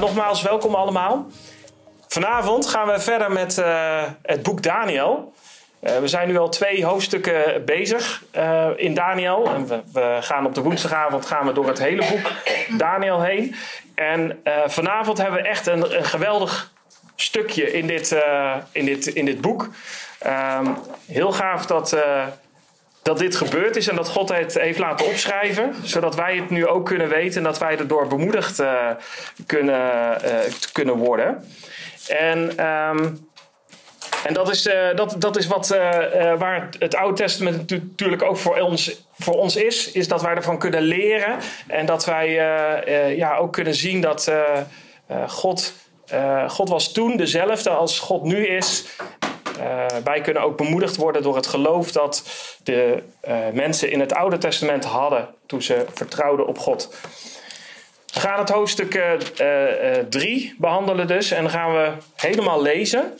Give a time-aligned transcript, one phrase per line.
[0.00, 1.26] nogmaals, welkom allemaal.
[2.08, 5.32] Vanavond gaan we verder met uh, het boek Daniel.
[5.80, 9.46] Uh, we zijn nu al twee hoofdstukken bezig uh, in Daniel.
[9.46, 12.32] En we, we, gaan op de woensdagavond gaan we door het hele boek
[12.78, 13.54] Daniel heen.
[13.94, 16.72] En vanavond hebben we echt een, een geweldig
[17.16, 18.16] stukje in dit,
[18.72, 19.68] in dit, in dit boek.
[20.26, 21.96] Um, heel gaaf dat
[23.08, 26.66] dat dit gebeurd is en dat God het heeft laten opschrijven, zodat wij het nu
[26.66, 28.90] ook kunnen weten en dat wij erdoor bemoedigd uh,
[29.46, 30.38] kunnen, uh,
[30.72, 31.44] kunnen worden.
[32.08, 33.28] En, um,
[34.24, 35.68] en dat, is, uh, dat, dat is wat,
[36.38, 40.58] waar het Oude Testament natuurlijk ook voor ons, voor ons is, is dat wij ervan
[40.58, 42.32] kunnen leren en dat wij
[43.16, 44.32] ja, ook kunnen zien dat
[45.26, 45.72] God,
[46.48, 48.84] God was toen dezelfde als God nu is
[49.58, 52.22] uh, wij kunnen ook bemoedigd worden door het geloof dat
[52.62, 56.94] de uh, mensen in het Oude Testament hadden toen ze vertrouwden op God.
[58.12, 59.02] We gaan het hoofdstuk
[60.08, 63.18] 3 uh, behandelen dus en dan gaan we helemaal lezen.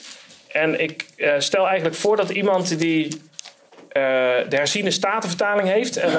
[0.49, 1.07] En ik
[1.39, 3.23] stel eigenlijk voor dat iemand die
[3.93, 6.19] de herziene statenvertaling heeft en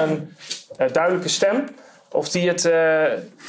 [0.76, 1.64] een duidelijke stem,
[2.10, 2.62] of die het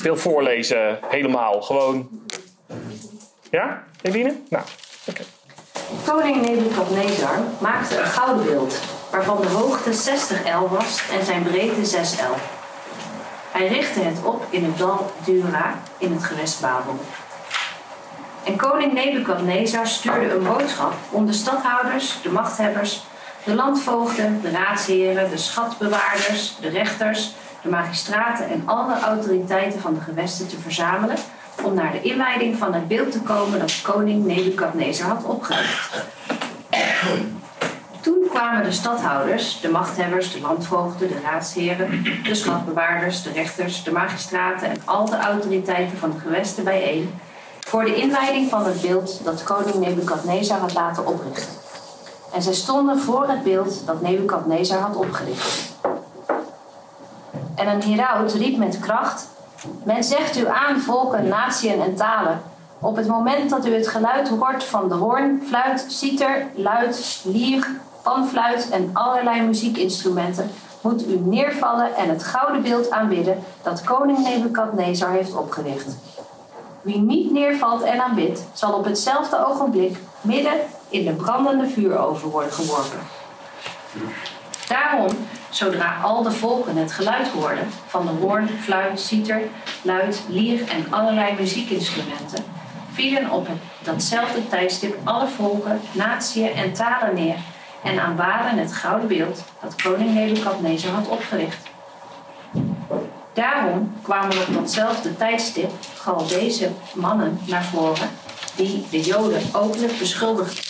[0.01, 1.61] wil voorlezen helemaal.
[1.61, 2.09] Gewoon.
[3.51, 4.35] Ja, Eline?
[4.49, 4.63] Nou,
[5.07, 5.21] oké.
[6.05, 11.85] Koning Nebukadnezar maakte een gouden beeld, waarvan de hoogte 60 el was en zijn breedte
[11.85, 12.35] 6 el.
[13.51, 16.99] Hij richtte het op in het dal Dura in het gewest Babel.
[18.43, 23.03] En koning Nebukadnezar stuurde een boodschap om de stadhouders, de machthebbers,
[23.43, 30.01] de landvoogden, de raadsheren, de schatbewaarders, de rechters, de magistraten en alle autoriteiten van de
[30.01, 31.17] gewesten te verzamelen
[31.63, 36.05] om naar de inleiding van het beeld te komen dat koning Nebukadnezar had opgericht.
[38.01, 43.91] Toen kwamen de stadhouders, de machthebbers, de landvoogden, de raadsheren, de schatbewaarders, de rechters, de
[43.91, 47.19] magistraten en al de autoriteiten van de gewesten bijeen
[47.59, 51.53] voor de inleiding van het beeld dat koning Nebukadnezar had laten oprichten.
[52.33, 55.73] En zij stonden voor het beeld dat Nebukadnezar had opgericht.
[57.55, 59.27] En een heraut riep met kracht
[59.83, 62.41] men zegt u aan volken, natieën en talen.
[62.79, 67.67] Op het moment dat u het geluid hoort van de hoorn, fluit, citer, luid, lier,
[68.01, 70.51] panfluit en allerlei muziekinstrumenten,
[70.81, 75.95] moet u neervallen en het gouden beeld aanbidden dat koning Nebukadnezar heeft opgericht.
[76.81, 80.53] Wie niet neervalt en aanbidt, zal op hetzelfde ogenblik midden
[80.89, 82.99] in de brandende vuuroven worden geworpen.
[84.67, 85.09] Daarom
[85.51, 89.41] zodra al de volken het geluid hoorden van de hoorn, fluit, citer,
[89.81, 92.43] luid, lier en allerlei muziekinstrumenten,
[92.91, 93.47] vielen op
[93.83, 97.35] datzelfde tijdstip alle volken, natieën en talen neer
[97.83, 101.69] en aanbaden het gouden beeld dat koning Nebukadnezar had opgericht.
[103.33, 105.71] Daarom kwamen op datzelfde tijdstip
[106.05, 108.09] al deze mannen naar voren
[108.55, 110.63] die de Joden openlijk beschuldigden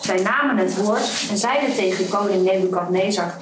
[0.00, 3.34] zij namen het woord en zeiden tegen koning Nebukadnezar: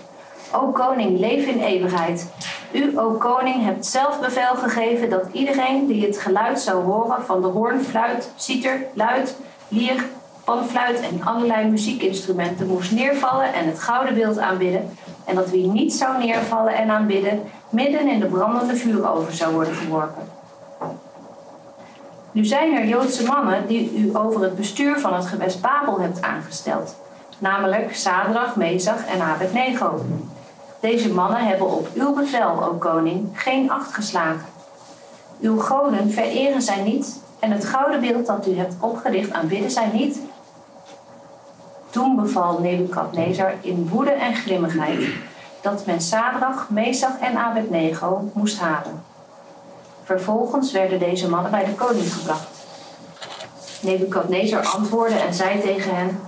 [0.53, 2.33] O koning, leef in eeuwigheid.
[2.73, 7.41] U, o koning, hebt zelf bevel gegeven dat iedereen die het geluid zou horen van
[7.41, 9.37] de hoorn, fluit, citer, luid,
[9.69, 10.05] lier,
[10.45, 14.97] panfluit en allerlei muziekinstrumenten moest neervallen en het gouden beeld aanbidden.
[15.25, 19.75] En dat wie niet zou neervallen en aanbidden, midden in de brandende vuuroven zou worden
[19.75, 20.38] geworpen.
[22.33, 26.23] Nu zijn er Joodse mannen die u over het bestuur van het gewest Babel hebt
[26.23, 26.97] aangesteld,
[27.39, 30.05] namelijk Sadrach, Mezach en Abednego.
[30.81, 34.47] Deze mannen hebben op uw bevel, o koning, geen acht geslagen.
[35.41, 39.91] Uw goden vereren zij niet en het gouden beeld dat u hebt opgericht aanbidden zij
[39.93, 40.21] niet.
[41.91, 45.09] Toen beval Nebukadnezar in woede en grimmigheid
[45.61, 49.03] dat men Sadrach, Mesach en Abednego moest halen.
[50.09, 52.47] Vervolgens werden deze mannen bij de koning gebracht.
[53.81, 56.21] Nebukadnezar antwoordde en zei tegen hen: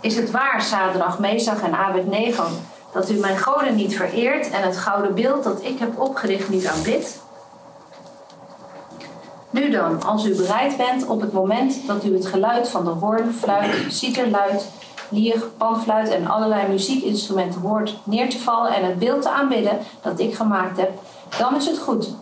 [0.00, 2.44] Is het waar, Sadrach, Mesach en Abednego,
[2.92, 6.66] dat u mijn goden niet vereert en het gouden beeld dat ik heb opgericht niet
[6.66, 7.20] aanbidt?
[9.50, 12.90] Nu dan, als u bereid bent op het moment dat u het geluid van de
[12.90, 14.68] hoorn, fluit, citerluid,
[15.08, 20.18] lier, panfluit en allerlei muziekinstrumenten hoort neer te vallen en het beeld te aanbidden dat
[20.20, 20.90] ik gemaakt heb,
[21.38, 22.14] dan is het goed.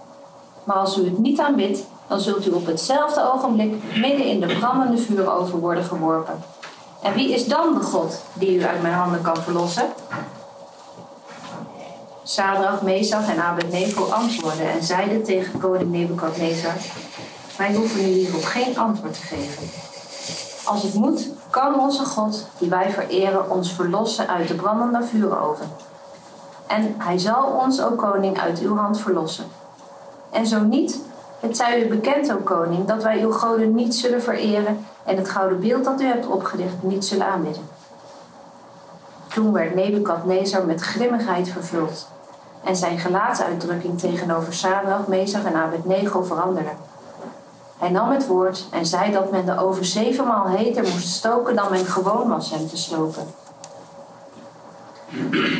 [0.68, 4.56] Maar als u het niet aanbidt, dan zult u op hetzelfde ogenblik midden in de
[4.58, 6.42] brandende vuuroven worden geworpen.
[7.02, 9.86] En wie is dan de God die u uit mijn handen kan verlossen?
[12.22, 16.74] Sadrach, Mesach en Abednego antwoordden en zeiden tegen koning Nebukadnezar:
[17.56, 19.68] Wij hoeven u hierop geen antwoord te geven.
[20.64, 25.66] Als het moet, kan onze God, die wij vereren, ons verlossen uit de brandende vuuroven.
[26.66, 29.57] En hij zal ons, o koning, uit uw hand verlossen.
[30.30, 31.06] En zo niet,
[31.40, 35.28] Het zij u bekend, o koning, dat wij uw goden niet zullen vereren en het
[35.28, 37.62] gouden beeld dat u hebt opgericht niet zullen aanbidden.
[39.28, 42.06] Toen werd Nebukadnezar met grimmigheid vervuld
[42.64, 46.70] en zijn gelaatsuitdrukking tegenover Sadrach, Mesach en Abednego veranderde.
[47.78, 51.70] Hij nam het woord en zei dat men de oven zevenmaal heter moest stoken dan
[51.70, 53.26] men gewoon was hem te slopen.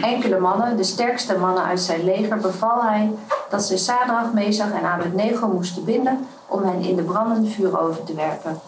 [0.03, 3.15] Enkele mannen, de sterkste mannen uit zijn leger, beval hij
[3.51, 8.15] dat ze Sadrach, Mesach en Abednego moesten binden om hen in de brandende vuuroven te
[8.15, 8.61] werpen.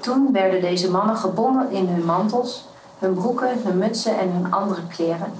[0.00, 4.86] Toen werden deze mannen gebonden in hun mantels, hun broeken, hun mutsen en hun andere
[4.86, 5.32] kleren,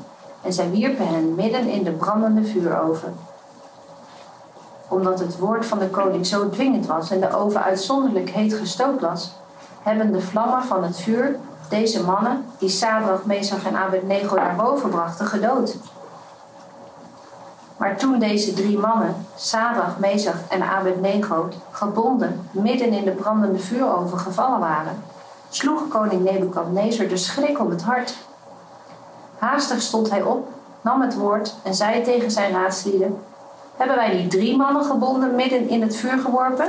[0.42, 3.14] en zij wierpen hen midden in de brandende vuuroven.
[4.88, 9.00] Omdat het woord van de koning zo dwingend was en de oven uitzonderlijk heet gestookt
[9.00, 9.32] was,
[9.82, 11.38] hebben de vlammen van het vuur
[11.68, 15.76] deze mannen, die Sadrach, Mesach en Abednego naar boven brachten, gedood.
[17.76, 24.18] Maar toen deze drie mannen, Sadrach, Mesach en Abednego, gebonden midden in de brandende vuuroven
[24.18, 25.02] gevallen waren,
[25.48, 28.16] sloeg koning Nebukadnezar de schrik om het hart.
[29.38, 30.48] Haastig stond hij op,
[30.80, 33.18] nam het woord en zei tegen zijn raadslieden:
[33.76, 36.66] Hebben wij die drie mannen gebonden midden in het vuur geworpen?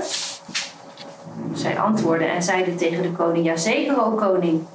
[1.53, 4.65] Zij antwoordden en zeiden tegen de koning: Jazeker, o koning.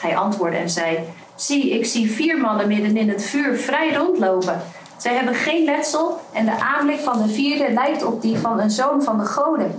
[0.00, 0.98] Hij antwoordde en zei:
[1.34, 4.62] Zie, ik zie vier mannen midden in het vuur vrij rondlopen.
[4.96, 8.70] Zij hebben geen letsel en de aanblik van de vierde lijkt op die van een
[8.70, 9.78] zoon van de goden.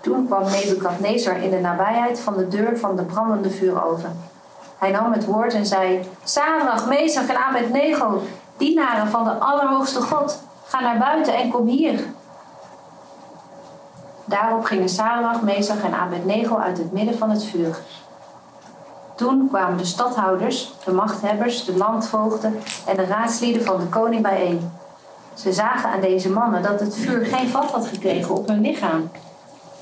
[0.00, 4.20] Toen kwam Nebukadnezar in de nabijheid van de deur van de brandende vuuroven.
[4.78, 8.22] Hij nam het woord en zei: Sadrach, Mesach en Abednego,
[8.56, 12.00] dienaren van de Allerhoogste God, ga naar buiten en kom hier.
[14.24, 17.78] Daarop gingen Sadrach, Mesach en Abednego uit het midden van het vuur.
[19.20, 24.70] Toen kwamen de stadhouders, de machthebbers, de landvoogden en de raadslieden van de koning bijeen.
[25.34, 29.10] Ze zagen aan deze mannen dat het vuur geen vat had gekregen op hun lichaam.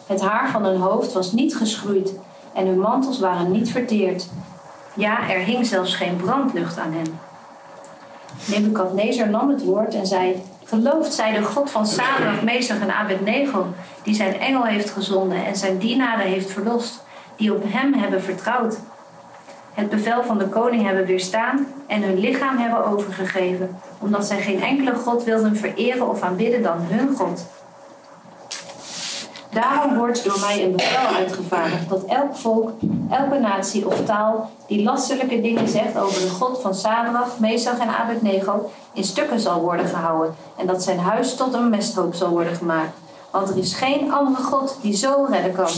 [0.06, 2.12] Het haar van hun hoofd was niet geschroeid
[2.52, 4.29] en hun mantels waren niet verteerd.
[4.94, 7.19] Ja, er hing zelfs geen brandlucht aan hen.
[8.46, 13.67] Nebukadnezar nam het woord en zei: Geloofd zij de God van Sadrach, Mesach en Abednego,
[14.02, 17.02] die zijn engel heeft gezonden en zijn dienaren heeft verlost,
[17.37, 18.79] die op hem hebben vertrouwd
[19.78, 24.62] het bevel van de koning hebben weerstaan en hun lichaam hebben overgegeven, omdat zij geen
[24.62, 27.46] enkele God wilden vereren of aanbidden dan hun God.
[29.50, 32.70] Daarom wordt door mij een bevel uitgevaardigd dat elk volk,
[33.10, 37.96] elke natie of taal die lastelijke dingen zegt over de God van Sadrach, Mesach en
[37.96, 42.56] Abednego in stukken zal worden gehouden en dat zijn huis tot een mesthoop zal worden
[42.56, 42.96] gemaakt.
[43.30, 45.70] Want er is geen andere God die zo redden kan.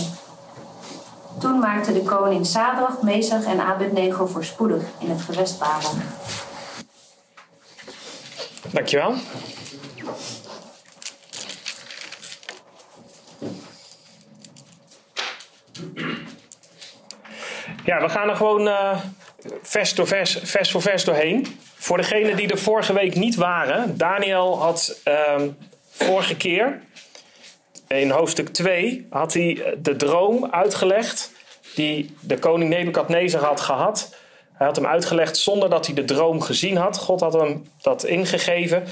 [1.40, 5.90] Toen maakte de koning Sadrach, Mesach en Abednego voorspoedig in het gewest Babel.
[8.72, 9.14] Dankjewel.
[17.84, 19.00] Ja, we gaan er gewoon uh,
[19.62, 21.60] vers, door vers, vers voor vers doorheen.
[21.74, 25.42] Voor degenen die er vorige week niet waren, Daniel had uh,
[25.90, 26.82] vorige keer
[27.98, 31.32] in hoofdstuk 2 had hij de droom uitgelegd
[31.74, 34.16] die de koning Nebukadnezar had gehad.
[34.52, 36.98] Hij had hem uitgelegd zonder dat hij de droom gezien had.
[36.98, 38.84] God had hem dat ingegeven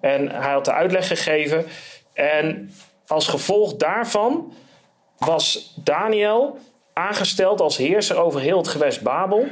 [0.00, 1.66] en hij had de uitleg gegeven.
[2.12, 2.72] En
[3.06, 4.52] als gevolg daarvan
[5.18, 6.58] was Daniel
[6.98, 9.46] aangesteld als heerser over heel het gewest Babel.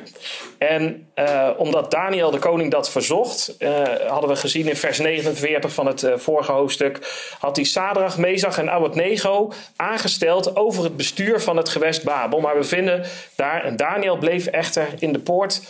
[0.59, 5.73] En uh, omdat Daniel de koning dat verzocht, uh, hadden we gezien in vers 49
[5.73, 6.99] van het uh, vorige hoofdstuk,
[7.39, 12.41] had hij Sadrach, Mezach en Abednego aangesteld over het bestuur van het gewest Babel.
[12.41, 13.05] Maar we vinden
[13.37, 15.61] daar, en Daniel bleef echter in de poort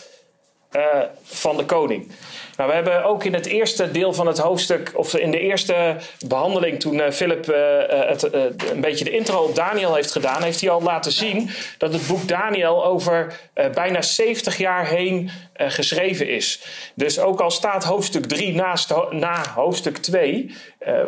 [1.22, 2.12] van de koning.
[2.56, 5.96] Nou, we hebben ook in het eerste deel van het hoofdstuk, of in de eerste
[6.26, 7.56] behandeling, toen uh, Philip uh,
[7.88, 8.32] het,
[8.72, 12.06] een beetje de intro op Daniel heeft gedaan, heeft hij al laten zien dat het
[12.06, 13.40] boek Daniel over
[13.74, 16.64] bijna 70 jaar heen geschreven is.
[16.94, 20.54] Dus ook al staat hoofdstuk 3 naast, na hoofdstuk 2,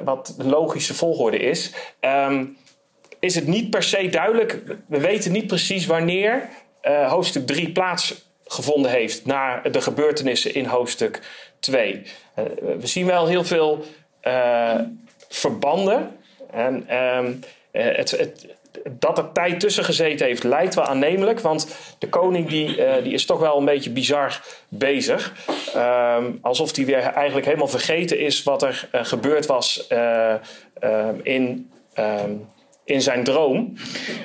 [0.05, 2.57] wat de logische volgorde is, um,
[3.21, 4.63] is het niet per se duidelijk.
[4.89, 6.49] We weten niet precies wanneer
[7.09, 11.21] hoofdstuk 3 plaats gevonden heeft naar de gebeurtenissen in hoofdstuk
[11.59, 11.93] 2.
[11.93, 13.85] Uh, eh, we zien wel heel veel
[14.23, 14.81] uh,
[15.29, 16.17] verbanden.
[16.51, 17.33] En uh,
[17.97, 18.47] het, het,
[18.91, 21.41] dat er tijd tussen gezeten heeft, lijkt wel aannemelijk.
[21.41, 25.35] Want de koning die, die is toch wel een beetje bizar bezig.
[25.75, 29.87] Ehm, alsof hij weer eigenlijk helemaal vergeten is wat er gebeurd was
[31.23, 32.31] in, ehm,
[32.85, 33.73] in zijn droom.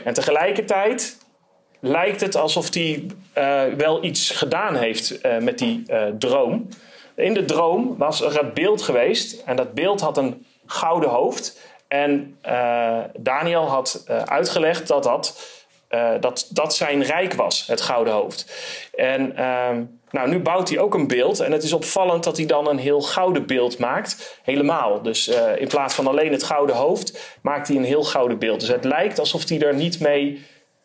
[0.03, 1.17] En tegelijkertijd
[1.81, 3.05] lijkt het alsof hij
[3.37, 6.67] uh, wel iets gedaan heeft uh, met die uh, droom.
[7.15, 11.59] In de droom was er een beeld geweest en dat beeld had een gouden hoofd.
[11.87, 12.37] En
[13.17, 15.49] Daniel had uitgelegd dat dat,
[16.19, 18.51] dat dat zijn rijk was, het gouden hoofd.
[18.95, 21.39] En ehm, nou, nu bouwt hij ook een beeld.
[21.39, 24.39] En het is opvallend dat hij dan een heel gouden beeld maakt.
[24.43, 25.01] Helemaal.
[25.01, 28.59] Dus in plaats van alleen het gouden hoofd, maakt hij een heel gouden beeld.
[28.59, 30.41] Dus het lijkt alsof hij er niet mee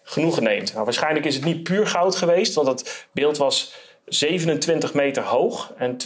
[0.09, 0.73] genoegen neemt.
[0.73, 5.73] Nou, waarschijnlijk is het niet puur goud geweest, want het beeld was 27 meter hoog
[5.77, 5.97] en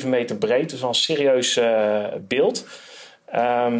[0.00, 0.70] 2,7 meter breed.
[0.70, 1.60] Dus wel een serieus
[2.28, 2.66] beeld.
[3.34, 3.78] Um,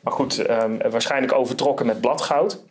[0.00, 2.62] maar goed, um, waarschijnlijk overtrokken met bladgoud.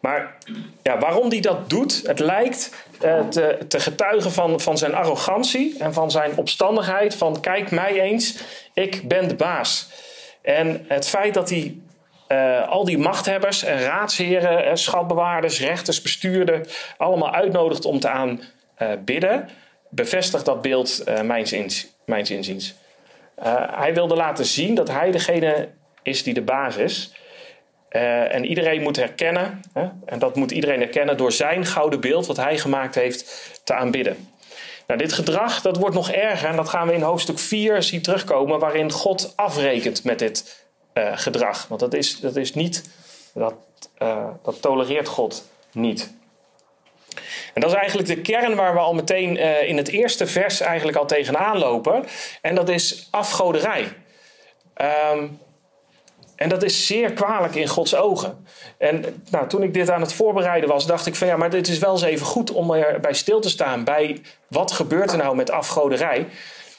[0.00, 0.38] Maar
[0.82, 5.76] ja, waarom hij dat doet, het lijkt uh, te, te, getuigen van, van zijn arrogantie
[5.78, 7.14] en van zijn opstandigheid.
[7.14, 8.42] Van kijk mij eens,
[8.74, 9.88] ik ben de baas.
[10.42, 11.76] En het feit dat hij
[12.28, 16.66] uh, al die machthebbers en raadsheren, uh, schatbewaarders, rechters, bestuurder,
[16.96, 19.48] allemaal uitnodigt om te aanbidden,
[19.90, 22.74] bevestigt dat beeld mijns, ins, mijns inziens.
[23.70, 25.68] hij wilde laten zien dat hij degene
[26.02, 27.12] is die de basis.
[27.90, 32.26] Uh, en iedereen moet herkennen, hè, en dat moet iedereen herkennen door zijn gouden beeld
[32.26, 34.28] wat hij gemaakt heeft te aanbidden.
[34.86, 38.02] Nou, dit gedrag dat wordt nog erger en dat gaan we in hoofdstuk 4 zien
[38.02, 40.67] terugkomen, waarin God afrekent met dit
[40.98, 41.66] uh, gedrag.
[41.68, 42.90] Want dat is, dat is niet,
[43.34, 43.54] dat,
[43.98, 46.12] uh, dat tolereert God niet.
[47.54, 49.36] En dat is eigenlijk de kern waar we al meteen
[49.66, 52.04] in het eerste vers eigenlijk al tegenaan lopen.
[52.42, 53.92] En dat is afgoderij.
[55.12, 55.38] Um,
[56.38, 58.46] en dat is zeer kwalijk in Gods ogen.
[58.76, 61.68] En nou, toen ik dit aan het voorbereiden was, dacht ik van ja, maar dit
[61.68, 63.84] is wel eens even goed om erbij stil te staan.
[63.84, 66.28] Bij wat gebeurt er nou met afgoderij?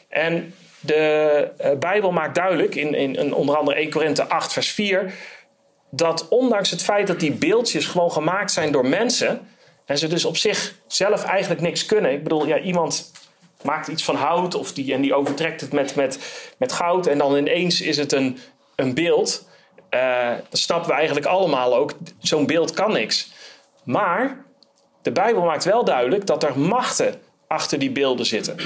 [0.10, 5.14] En de uh, Bijbel maakt duidelijk, in, in, onder andere 1 Korinthe 8, vers 4,
[5.92, 9.48] dat ondanks het feit dat die beeldjes gewoon gemaakt zijn door mensen,
[9.86, 12.12] en ze dus op zich zelf eigenlijk niks kunnen.
[12.12, 13.12] Ik bedoel, ja, iemand
[13.62, 16.20] maakt iets van hout of die, en die overtrekt het met, met,
[16.58, 18.38] met goud en dan ineens is het een,
[18.76, 19.48] een beeld.
[19.90, 23.32] Uh, dan snappen we eigenlijk allemaal ook, zo'n beeld kan niks.
[23.84, 24.46] Maar
[25.02, 28.58] de Bijbel maakt wel duidelijk dat er machten achter die beelden zitten.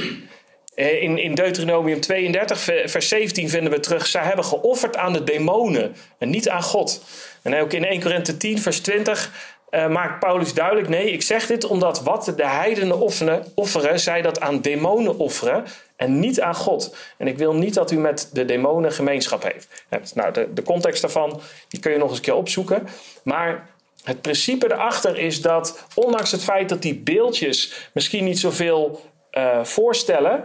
[0.76, 5.24] Eh, in, in Deuteronomium 32, vers 17 vinden we terug: zij hebben geofferd aan de
[5.24, 7.04] demonen en niet aan God.
[7.42, 9.32] En ook in 1 Korinthe 10, vers 20
[9.74, 14.22] uh, maakt Paulus duidelijk: nee, ik zeg dit omdat wat de heidenen offeren, offeren, zij
[14.22, 15.64] dat aan demonen offeren
[15.96, 16.96] en niet aan God.
[17.18, 19.86] En ik wil niet dat u met de demonen gemeenschap heeft.
[20.16, 22.88] Nou, de, de context daarvan die kun je nog eens een keer opzoeken.
[23.24, 23.70] Maar
[24.04, 29.02] het principe erachter is dat, ondanks het feit dat die beeldjes misschien niet zoveel
[29.32, 30.44] uh, voorstellen,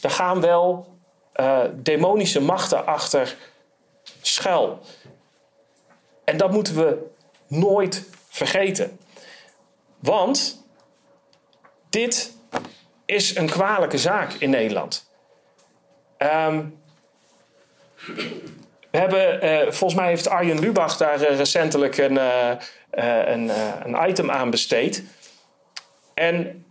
[0.00, 0.96] er gaan wel
[1.40, 3.36] uh, demonische machten achter
[4.20, 4.80] schuil.
[6.24, 7.06] En dat moeten we
[7.46, 8.98] nooit vergeten.
[9.98, 10.64] Want
[11.90, 12.36] dit
[13.06, 15.10] is een kwalijke zaak in Nederland.
[16.18, 16.80] Um,
[18.90, 22.16] we hebben, uh, volgens mij heeft Arjen Lubach daar recentelijk een,
[22.90, 23.50] een,
[23.84, 25.04] een, item aan besteed.
[26.14, 26.66] En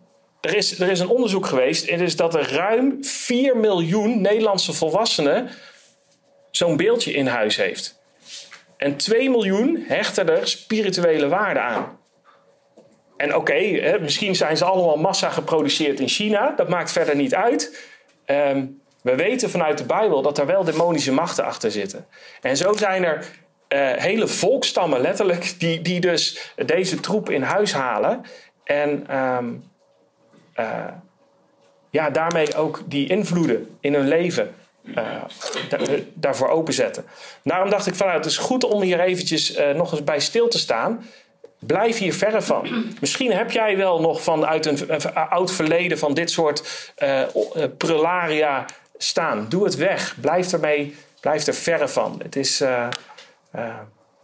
[0.47, 1.89] er is, er is een onderzoek geweest.
[1.89, 5.49] Het is dat er ruim 4 miljoen Nederlandse volwassenen
[6.51, 8.01] zo'n beeldje in huis heeft.
[8.77, 11.99] En 2 miljoen hechten er spirituele waarde aan.
[13.17, 16.53] En oké, misschien zijn ze allemaal massa geproduceerd in China.
[16.55, 17.85] Dat maakt verder niet uit.
[18.25, 22.07] Um, we weten vanuit de Bijbel dat er wel demonische machten achter zitten.
[22.41, 27.73] En zo zijn er uh, hele volkstammen letterlijk die, die dus deze troep in huis
[27.73, 28.21] halen.
[28.63, 29.63] En um,
[30.59, 30.85] uh,
[31.89, 35.21] ja, daarmee ook die invloeden in hun leven uh,
[36.13, 37.05] daarvoor openzetten.
[37.43, 40.47] Daarom dacht ik van nou, het is goed om hier eventjes nog eens bij stil
[40.47, 41.05] te staan.
[41.59, 42.85] Blijf hier verre van.
[42.99, 48.59] Misschien heb jij wel nog vanuit een, een oud verleden van dit soort uh,
[48.97, 49.45] staan.
[49.49, 50.15] Doe het weg.
[50.21, 52.19] Blijf, ermee, blijf er verre van.
[52.23, 52.59] Het is,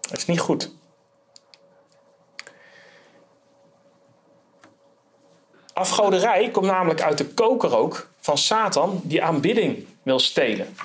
[0.10, 0.72] het is niet goed.
[5.74, 10.75] Afgoderij komt namelijk uit de kokerrook van Satan die aanbidding wil stelen.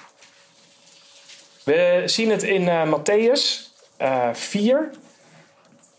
[1.62, 3.73] We zien het in uh, Matthäus
[4.33, 4.90] 4,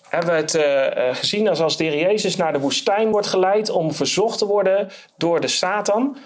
[0.02, 3.94] hebben we het uh, gezien als als de Jezus naar de woestijn wordt geleid om
[3.94, 6.18] verzocht te worden door de Satan.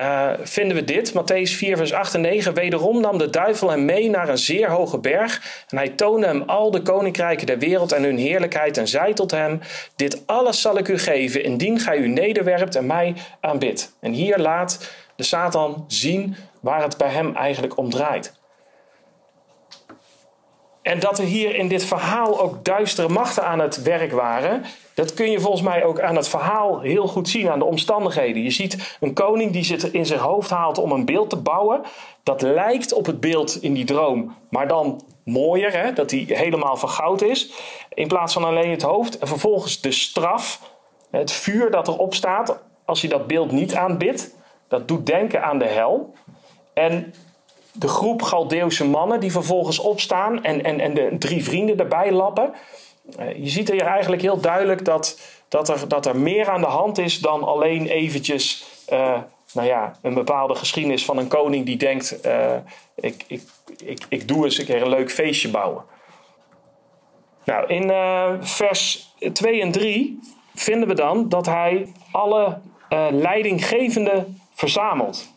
[0.00, 2.54] Uh, vinden we dit, Matthäus 4, vers 8 en 9.
[2.54, 5.64] Wederom nam de duivel hem mee naar een zeer hoge berg.
[5.68, 8.76] En hij toonde hem al de koninkrijken der wereld en hun heerlijkheid.
[8.76, 9.60] En zei tot hem:
[9.96, 13.96] Dit alles zal ik u geven, indien gij u nederwerpt en mij aanbidt.
[14.00, 18.35] En hier laat de Satan zien waar het bij hem eigenlijk om draait.
[20.86, 24.64] En dat er hier in dit verhaal ook duistere machten aan het werk waren,
[24.94, 28.42] dat kun je volgens mij ook aan het verhaal heel goed zien, aan de omstandigheden.
[28.42, 31.80] Je ziet een koning die zit in zijn hoofd haalt om een beeld te bouwen.
[32.22, 35.92] Dat lijkt op het beeld in die droom, maar dan mooier, hè?
[35.92, 37.50] dat die helemaal van goud is.
[37.94, 39.18] In plaats van alleen het hoofd.
[39.18, 40.72] En vervolgens de straf,
[41.10, 44.34] het vuur dat erop staat als je dat beeld niet aanbidt.
[44.68, 46.14] Dat doet denken aan de hel.
[46.74, 47.14] En
[47.78, 52.52] de groep Galdeeuwse mannen die vervolgens opstaan en, en, en de drie vrienden erbij lappen.
[53.18, 56.66] Eh, je ziet hier eigenlijk heel duidelijk dat, dat, er, dat er meer aan de
[56.66, 59.18] hand is dan alleen eventjes uh,
[59.52, 62.56] nou ja, een bepaalde geschiedenis van een koning die denkt: uh,
[62.94, 63.42] ik, ik,
[63.84, 65.84] ik, ik doe eens een keer een leuk feestje bouwen.
[67.44, 67.92] Nou, in
[68.40, 70.18] vers 2 en 3
[70.54, 72.58] vinden we dan dat hij alle
[73.10, 75.35] leidinggevenden verzamelt.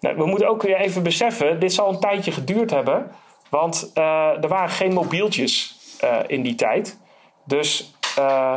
[0.00, 3.10] We moeten ook weer even beseffen, dit zal een tijdje geduurd hebben.
[3.50, 6.98] Want uh, er waren geen mobieltjes uh, in die tijd.
[7.44, 8.56] Dus uh,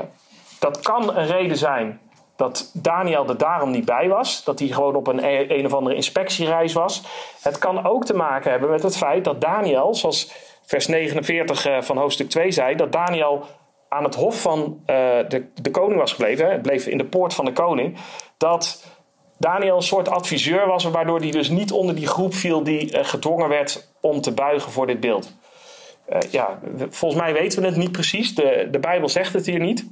[0.60, 2.00] dat kan een reden zijn
[2.36, 4.44] dat Daniel er daarom niet bij was.
[4.44, 5.24] Dat hij gewoon op een,
[5.58, 7.04] een of andere inspectiereis was.
[7.42, 10.32] Het kan ook te maken hebben met het feit dat Daniel, zoals
[10.66, 13.46] vers 49 van hoofdstuk 2 zei, dat Daniel
[13.90, 16.50] aan het hof van de, de koning was gebleven.
[16.50, 17.98] Hè, bleef in de poort van de koning.
[18.38, 18.86] Dat
[19.42, 23.06] Daniel een soort adviseur was, waardoor hij dus niet onder die groep viel die uh,
[23.06, 25.34] gedwongen werd om te buigen voor dit beeld.
[26.10, 28.36] Uh, ja, volgens mij weten we het niet precies.
[28.36, 29.86] De, de Bijbel zegt het hier niet.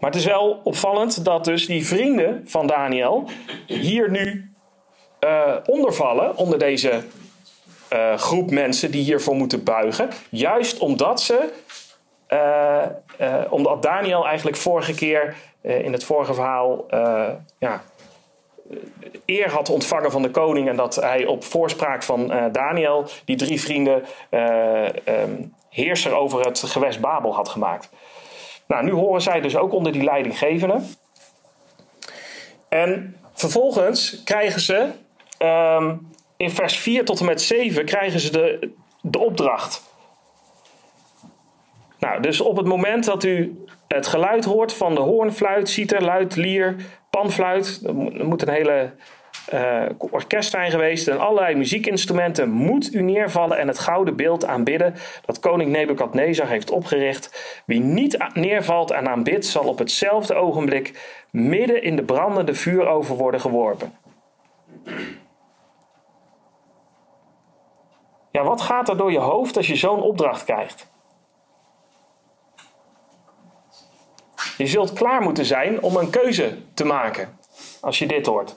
[0.00, 3.28] Maar het is wel opvallend dat dus die vrienden van Daniel
[3.66, 4.54] hier nu
[5.24, 7.02] uh, ondervallen onder deze
[8.16, 10.08] groep mensen die hiervoor moeten buigen.
[10.30, 11.48] Juist omdat ze,
[13.50, 16.86] omdat Daniel eigenlijk vorige keer uh, in het vorige verhaal
[17.58, 17.82] ja,
[19.26, 23.60] eer had ontvangen van de koning en dat hij op voorspraak van Daniel die drie
[23.60, 24.04] vrienden
[25.04, 27.90] um, heerser over het gewest Babel had gemaakt.
[28.68, 30.80] Nou, nu horen zij dus ook onder die leidinggevende.
[32.68, 34.90] En vervolgens krijgen ze
[35.42, 39.87] um, in vers 4 tot en met 7 krijgen ze de, de opdracht.
[41.98, 46.36] Nou, dus op het moment dat u het geluid hoort van de hoornfluit, citer, luid,
[46.36, 46.76] lier,
[47.10, 47.80] panfluit.
[47.86, 48.90] Er moet een hele
[49.54, 52.50] uh, orkest zijn geweest en allerlei muziekinstrumenten.
[52.50, 57.62] Moet u neervallen en het gouden beeld aanbidden dat koning Nebukadnezar heeft opgericht.
[57.66, 63.40] Wie niet neervalt en aanbidt, zal op hetzelfde ogenblik midden in de brandende vuuroven worden
[63.40, 63.92] geworpen.
[68.30, 70.90] Ja, wat gaat er door je hoofd als je zo'n opdracht krijgt?
[74.58, 77.38] Je zult klaar moeten zijn om een keuze te maken
[77.80, 78.56] als je dit hoort.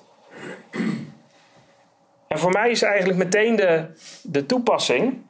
[2.28, 3.86] En voor mij is eigenlijk meteen de,
[4.24, 5.22] de toepassing.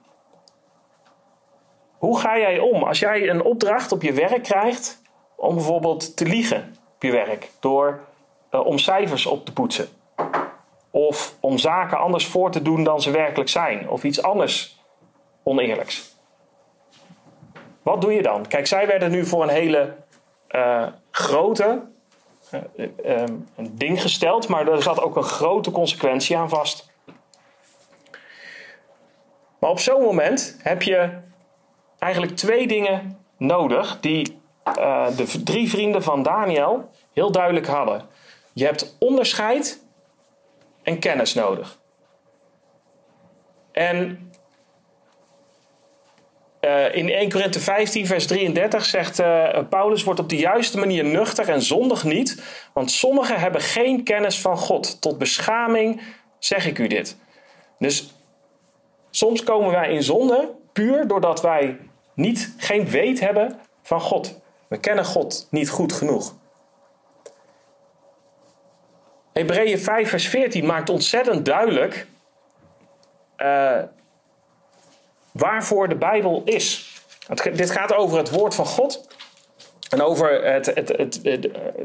[1.98, 5.02] Hoe ga jij om als jij een opdracht op je werk krijgt
[5.36, 8.00] om bijvoorbeeld te liegen op je werk door
[8.52, 9.88] uh, om cijfers op te poetsen?
[10.92, 14.84] Of om zaken anders voor te doen dan ze werkelijk zijn, of iets anders
[15.44, 16.16] oneerlijks.
[17.82, 18.48] Wat doe je dan?
[18.48, 19.96] Kijk, zij werden nu voor een hele
[20.52, 21.82] uh, grote
[22.52, 23.24] uh,
[23.56, 26.90] een ding gesteld, maar er zat ook een grote consequentie aan vast.
[29.60, 31.10] Maar op zo'n moment heb je
[32.00, 34.42] eigenlijk twee dingen nodig die
[34.78, 38.10] uh, de drie vrienden van Daniel heel duidelijk hadden.
[38.54, 39.84] Je hebt onderscheid
[40.84, 41.80] en kennis nodig.
[43.72, 44.31] En
[46.62, 51.06] uh, in 1 Korinthe 15, vers 33 zegt uh, Paulus: wordt op de juiste manier
[51.06, 52.44] nuchter en zondig niet,
[52.74, 55.02] want sommigen hebben geen kennis van God.
[55.02, 56.02] Tot beschaming
[56.40, 57.18] zeg ik u dit.
[57.80, 58.14] Dus
[59.10, 61.78] soms komen wij in zonde puur doordat wij
[62.14, 64.40] niet, geen weet hebben van God.
[64.68, 66.34] We kennen God niet goed genoeg.
[69.34, 72.08] Hebreeën 5, vers 14 maakt ontzettend duidelijk.
[73.38, 73.78] Uh,
[75.32, 76.96] waarvoor de Bijbel is.
[77.28, 79.08] Het, dit gaat over het woord van God
[79.90, 81.20] en over het, het, het,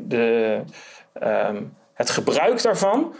[0.08, 0.62] de,
[1.22, 3.14] um, het gebruik daarvan.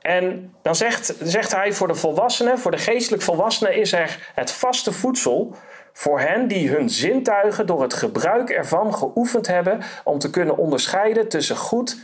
[0.00, 4.50] En dan zegt, zegt hij voor de volwassenen, voor de geestelijk volwassenen is er het
[4.50, 5.54] vaste voedsel
[5.92, 11.28] voor hen die hun zintuigen door het gebruik ervan geoefend hebben om te kunnen onderscheiden
[11.28, 11.98] tussen goed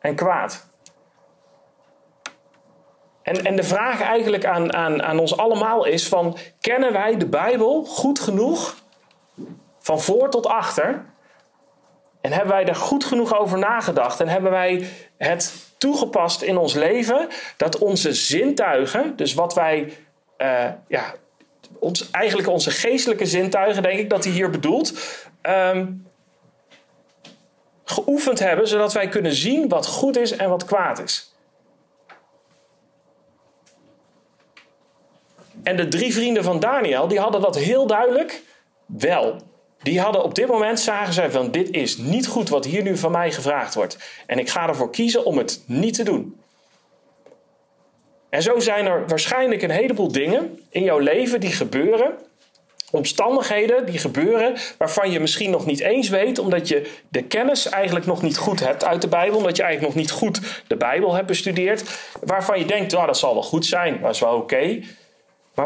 [0.00, 0.69] en kwaad.
[3.30, 7.26] En, en de vraag eigenlijk aan, aan, aan ons allemaal is van, kennen wij de
[7.26, 8.76] Bijbel goed genoeg
[9.78, 11.04] van voor tot achter?
[12.20, 14.20] En hebben wij er goed genoeg over nagedacht?
[14.20, 19.96] En hebben wij het toegepast in ons leven dat onze zintuigen, dus wat wij,
[20.38, 21.14] uh, ja,
[21.78, 24.92] ons, eigenlijk onze geestelijke zintuigen, denk ik dat hij hier bedoelt,
[25.40, 25.86] ehm,
[27.84, 31.29] geoefend hebben, zodat wij kunnen zien wat goed is en wat kwaad is.
[35.62, 38.42] En de drie vrienden van Daniel, die hadden dat heel duidelijk
[38.86, 39.36] wel.
[39.82, 42.96] Die hadden op dit moment, zagen zij van dit is niet goed wat hier nu
[42.96, 43.98] van mij gevraagd wordt.
[44.26, 46.40] En ik ga ervoor kiezen om het niet te doen.
[48.30, 52.14] En zo zijn er waarschijnlijk een heleboel dingen in jouw leven die gebeuren.
[52.90, 58.06] Omstandigheden die gebeuren waarvan je misschien nog niet eens weet, omdat je de kennis eigenlijk
[58.06, 61.14] nog niet goed hebt uit de Bijbel, omdat je eigenlijk nog niet goed de Bijbel
[61.14, 61.84] hebt bestudeerd,
[62.20, 64.80] waarvan je denkt, oh, dat zal wel goed zijn, dat is wel oké.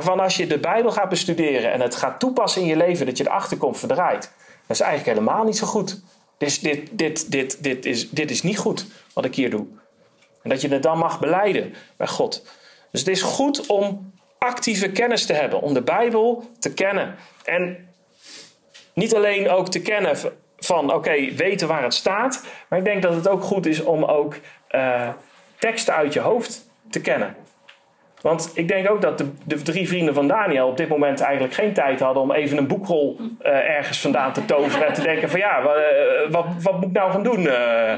[0.03, 3.17] Van als je de Bijbel gaat bestuderen en het gaat toepassen in je leven, dat
[3.17, 4.33] je erachter komt verdraait.
[4.67, 6.03] Dat is eigenlijk helemaal niet zo goed.
[6.39, 9.67] Dus dit, dit, dit, dit, is, dit is niet goed wat ik hier doe.
[10.43, 12.47] En dat je het dan mag beleiden bij God.
[12.91, 17.17] Dus het is goed om actieve kennis te hebben, om de Bijbel te kennen.
[17.45, 17.89] En
[18.93, 20.17] niet alleen ook te kennen
[20.59, 22.45] van, oké, weten waar het staat.
[22.69, 24.37] Maar ik denk dat het ook goed is om ook
[24.71, 25.09] uh,
[25.59, 27.37] teksten uit je hoofd te kennen.
[28.25, 31.73] Want ik denk ook dat de, drie vrienden van Daniel op dit moment eigenlijk geen
[31.73, 35.39] tijd hadden om even een boekrol uh, ergens vandaan te toveren en te denken van
[35.39, 37.41] ja, wat, uh, wat, wat, moet ik nou gaan doen?
[37.41, 37.95] Uh.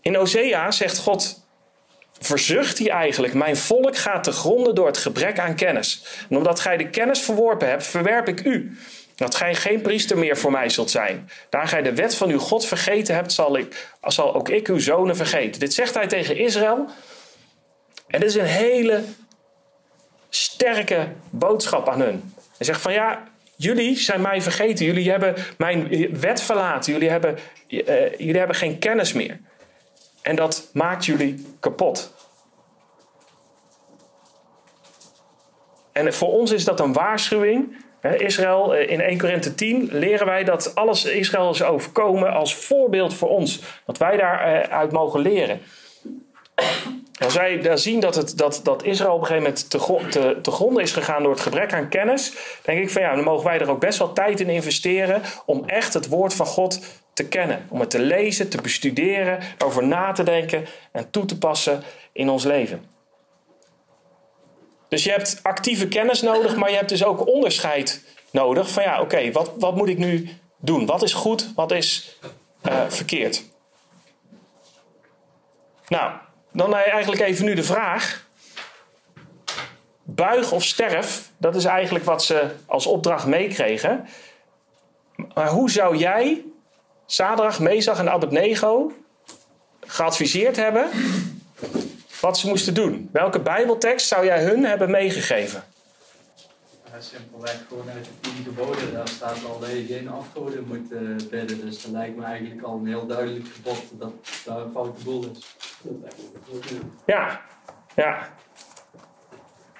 [0.00, 1.46] In Osea zegt God,
[2.18, 6.24] verzucht hij eigenlijk, mijn volk gaat te gronden door het gebrek aan kennis.
[6.30, 8.78] En omdat gij de kennis verworpen hebt, verwerp ik u.
[9.14, 11.30] Dat gij geen priester meer voor mij zult zijn.
[11.50, 14.78] Daar gij de wet van uw God vergeten hebt, zal, ik, zal ook ik uw
[14.78, 15.60] zonen vergeten.
[15.60, 16.86] Dit zegt hij tegen Israël.
[18.06, 19.04] En dit is een hele
[20.28, 22.34] sterke boodschap aan hun.
[22.56, 24.84] Hij zegt van ja, jullie zijn mij vergeten.
[24.84, 25.88] Jullie hebben mijn
[26.20, 26.92] wet verlaten.
[26.92, 29.40] Jullie hebben, uh, jullie hebben geen kennis meer.
[30.22, 32.12] En dat maakt jullie kapot.
[35.92, 37.76] En voor ons is dat een waarschuwing
[38.12, 43.14] Israël, eh, in 1 Korinthe 10 leren wij dat alles Israël is overkomen als voorbeeld
[43.14, 43.60] voor ons.
[43.86, 45.60] Dat wij daaruit mogen leren.
[47.18, 50.38] Als wij daar zien dat, het, dat, dat Israël op een gegeven moment te, te,
[50.42, 53.44] te gronden is gegaan door het gebrek aan kennis, denk ik van ja, dan mogen
[53.44, 56.80] wij er ook best wel tijd in investeren om echt het woord van God
[57.12, 57.66] te kennen.
[57.68, 62.28] Om het te lezen, te bestuderen, over na te denken en toe te passen in
[62.28, 62.93] ons leven.
[64.94, 68.70] Dus je hebt actieve kennis nodig, maar je hebt dus ook onderscheid nodig.
[68.70, 70.28] Van ja, oké, wat, wat moet ik nu
[70.58, 70.86] doen?
[70.86, 72.18] Wat is goed, wat is
[72.62, 73.44] uh, verkeerd?
[75.88, 76.12] Nou,
[76.52, 78.26] dan eigenlijk even nu de vraag.
[80.02, 84.08] Buig of sterf, dat is eigenlijk wat ze als opdracht meekregen.
[85.34, 86.44] Maar hoe zou jij
[87.06, 88.92] Sadrach, Mezach en Abednego
[89.80, 90.88] geadviseerd hebben
[92.24, 93.08] wat ze moesten doen.
[93.12, 95.64] Welke Bijbeltekst zou jij hun hebben meegegeven?
[96.92, 98.92] Ja, simpelweg gewoon uit de tien geboden.
[98.92, 101.60] Daar staat al dat je geen afgoden moet uh, bidden.
[101.60, 104.12] Dus dat lijkt me eigenlijk al een heel duidelijk gebod dat
[104.44, 105.56] daar een foute boel is.
[107.06, 107.40] Ja,
[107.96, 108.28] ja.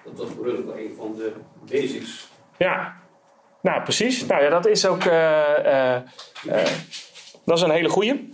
[0.05, 1.33] Dat was voor hun een van de
[1.71, 2.29] basics.
[2.57, 2.97] Ja,
[3.61, 4.27] nou precies.
[4.27, 5.05] Nou ja, dat is ook.
[5.05, 5.13] Uh,
[5.67, 6.67] uh,
[7.45, 8.33] dat is een hele goeie.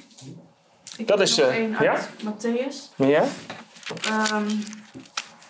[0.97, 1.35] Ik dat is.
[1.81, 2.09] ja?
[2.25, 2.95] Matthäus.
[2.97, 3.25] Ja.
[3.91, 4.47] Um,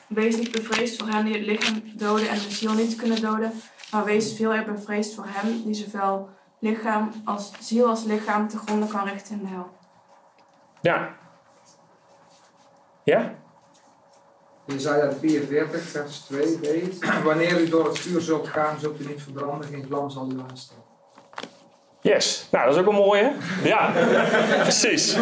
[0.09, 3.53] wees niet bevreesd voor hen die het lichaam doden en de ziel niet kunnen doden,
[3.91, 8.59] maar wees veel eer bevreesd voor hem die zowel lichaam als, ziel als lichaam te
[8.59, 9.71] gronden kan richten in de hel.
[10.81, 11.15] Ja.
[13.05, 13.35] Ja?
[14.65, 16.69] Jezaja 44, vers 2b.
[17.25, 20.41] Wanneer u door het vuur zult gaan, zult u niet verbranden, geen vlam zal u
[20.51, 20.79] aanstaan.
[22.01, 23.33] Yes, nou dat is ook een mooie.
[23.65, 23.93] Ja,
[24.63, 25.17] precies.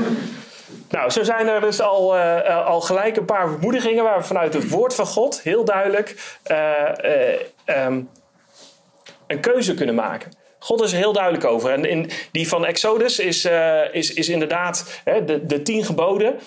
[0.89, 4.55] Nou, zo zijn er dus al, uh, al gelijk een paar vermoedigingen waar we vanuit
[4.55, 8.11] het woord van God heel duidelijk uh, um,
[9.27, 10.33] een keuze kunnen maken.
[10.59, 11.71] God is er heel duidelijk over.
[11.71, 13.49] En in die van Exodus is,
[13.93, 16.39] is, is inderdaad hè, de, de tien geboden.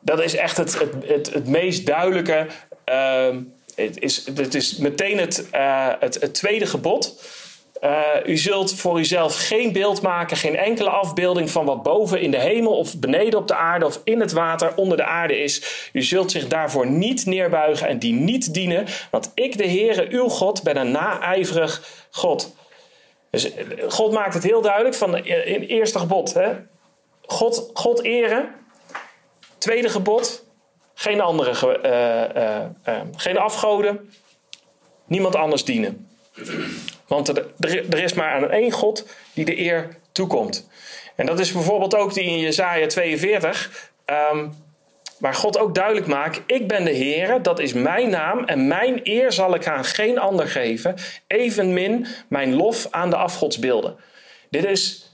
[0.00, 2.46] Dat is echt het, het, het, het meest duidelijke.
[2.84, 3.40] Ehm,
[3.74, 5.48] het, is, het is meteen het,
[5.98, 7.22] het, het tweede gebod.
[7.84, 12.30] Uh, u zult voor uzelf geen beeld maken, geen enkele afbeelding van wat boven in
[12.30, 15.88] de hemel of beneden op de aarde of in het water onder de aarde is.
[15.92, 20.28] U zult zich daarvoor niet neerbuigen en die niet dienen, want ik, de Heere, uw
[20.28, 22.56] God, ben een naijverig God.
[23.30, 26.34] Dus eh, God maakt het heel duidelijk van in het eerste gebod.
[26.34, 26.52] Hè?
[27.22, 28.54] God, God eren.
[29.58, 30.44] Tweede gebod.
[30.94, 31.54] Geen andere,
[33.16, 34.12] geen afgoden.
[35.06, 36.11] Niemand anders dienen.
[37.06, 40.68] Want er, is maar aan één God die de eer toekomt.
[41.16, 43.90] En dat is bijvoorbeeld ook die in Jezaja 42.
[44.06, 44.54] Um,
[45.22, 49.00] waar God ook duidelijk maakt: Ik ben de Heer, dat is mijn naam en mijn
[49.02, 50.94] eer zal ik aan geen ander geven,
[51.26, 53.96] evenmin mijn lof aan de afgodsbeelden.
[54.50, 55.10] Dit is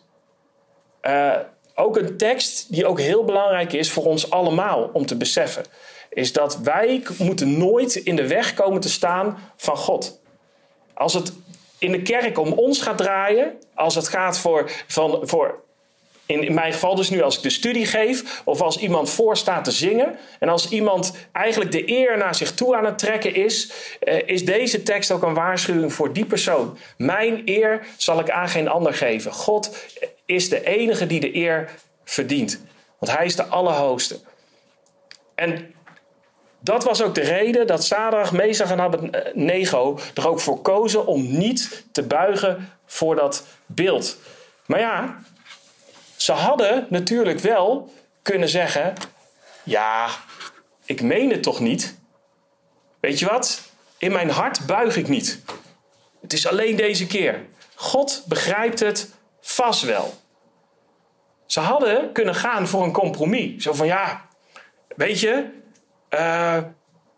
[1.02, 1.36] uh,
[1.74, 5.64] ook een tekst die ook heel belangrijk is voor ons allemaal om te beseffen.
[6.10, 10.20] Is dat wij moeten nooit in de weg komen te staan van God.
[10.98, 11.32] Als het
[11.78, 15.62] in de kerk om ons gaat draaien, als het gaat voor, van, voor
[16.26, 19.36] in, in mijn geval dus nu als ik de studie geef, of als iemand voor
[19.36, 23.34] staat te zingen, en als iemand eigenlijk de eer naar zich toe aan het trekken
[23.34, 26.78] is, eh, is deze tekst ook een waarschuwing voor die persoon.
[26.96, 29.32] Mijn eer zal ik aan geen ander geven.
[29.32, 29.76] God
[30.26, 31.70] is de enige die de eer
[32.04, 32.60] verdient,
[32.98, 34.20] want hij is de Allerhoogste.
[35.34, 35.74] En
[36.60, 41.38] dat was ook de reden dat Sadrach, Mesach en Abednego er ook voor kozen om
[41.38, 44.18] niet te buigen voor dat beeld.
[44.66, 45.22] Maar ja,
[46.16, 47.92] ze hadden natuurlijk wel
[48.22, 48.94] kunnen zeggen:
[49.62, 50.08] Ja,
[50.84, 51.96] ik meen het toch niet?
[53.00, 53.62] Weet je wat?
[53.98, 55.42] In mijn hart buig ik niet.
[56.20, 57.46] Het is alleen deze keer.
[57.74, 60.14] God begrijpt het vast wel.
[61.46, 63.62] Ze hadden kunnen gaan voor een compromis.
[63.62, 64.28] Zo van ja,
[64.96, 65.44] weet je,
[66.10, 66.56] uh,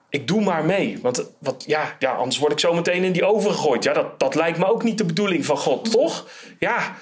[0.08, 0.98] ik doe maar mee.
[1.02, 3.84] Want wat, ja, ja, anders word ik zo meteen in die oven gegooid.
[3.84, 6.28] Ja, dat, dat lijkt me ook niet de bedoeling van God, toch?
[6.58, 6.94] Ja,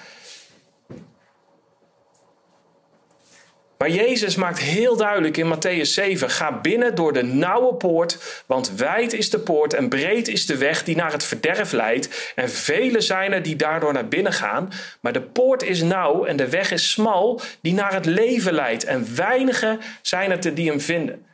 [3.79, 8.72] Maar Jezus maakt heel duidelijk in Matthäus 7: ga binnen door de nauwe poort, want
[8.77, 12.33] wijd is de poort en breed is de weg die naar het verderf leidt.
[12.35, 14.70] En vele zijn er die daardoor naar binnen gaan.
[15.01, 18.85] Maar de poort is nauw en de weg is smal die naar het leven leidt.
[18.85, 21.27] En weinigen zijn het er die hem vinden.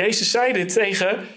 [0.00, 1.28] Jezus zei dit tegen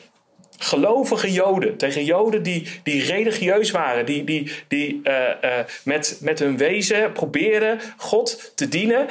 [0.58, 6.39] gelovige Joden, tegen Joden die, die religieus waren, die, die, die uh, uh, met, met
[6.39, 9.08] hun wezen probeerden God te dienen.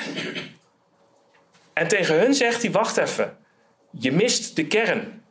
[1.73, 3.37] En tegen hun zegt hij: Wacht even,
[3.91, 5.23] je mist de kern.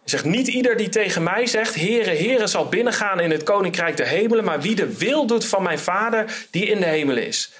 [0.00, 3.96] Hij zegt: Niet ieder die tegen mij zegt: Heere, Heere, zal binnengaan in het koninkrijk
[3.96, 7.52] der hemelen, maar wie de wil doet van mijn Vader die in de hemelen is.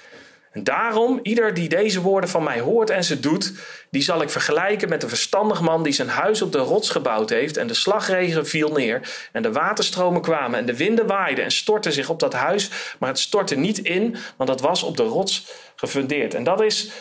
[0.51, 3.53] En daarom, ieder die deze woorden van mij hoort en ze doet,
[3.89, 7.29] die zal ik vergelijken met een verstandig man die zijn huis op de rots gebouwd
[7.29, 7.57] heeft.
[7.57, 11.93] En de slagregen viel neer, en de waterstromen kwamen, en de winden waaiden en stortten
[11.93, 12.95] zich op dat huis.
[12.99, 16.33] Maar het stortte niet in, want dat was op de rots gefundeerd.
[16.33, 16.91] En dat is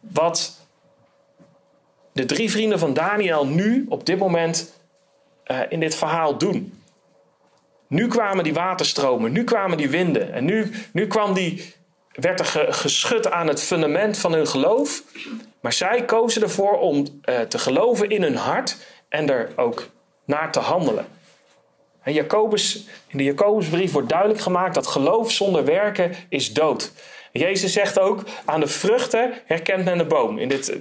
[0.00, 0.66] wat
[2.12, 4.80] de drie vrienden van Daniel nu op dit moment
[5.46, 6.82] uh, in dit verhaal doen.
[7.86, 11.74] Nu kwamen die waterstromen, nu kwamen die winden en nu, nu kwam die,
[12.20, 15.02] werd er geschud aan het fundament van hun geloof.
[15.60, 18.76] Maar zij kozen ervoor om uh, te geloven in hun hart
[19.08, 19.88] en er ook
[20.24, 21.06] naar te handelen.
[22.02, 26.92] En Jacobus, in de Jacobusbrief wordt duidelijk gemaakt dat geloof zonder werken is dood.
[27.32, 30.38] Jezus zegt ook, aan de vruchten herkent men de boom.
[30.38, 30.76] In dit,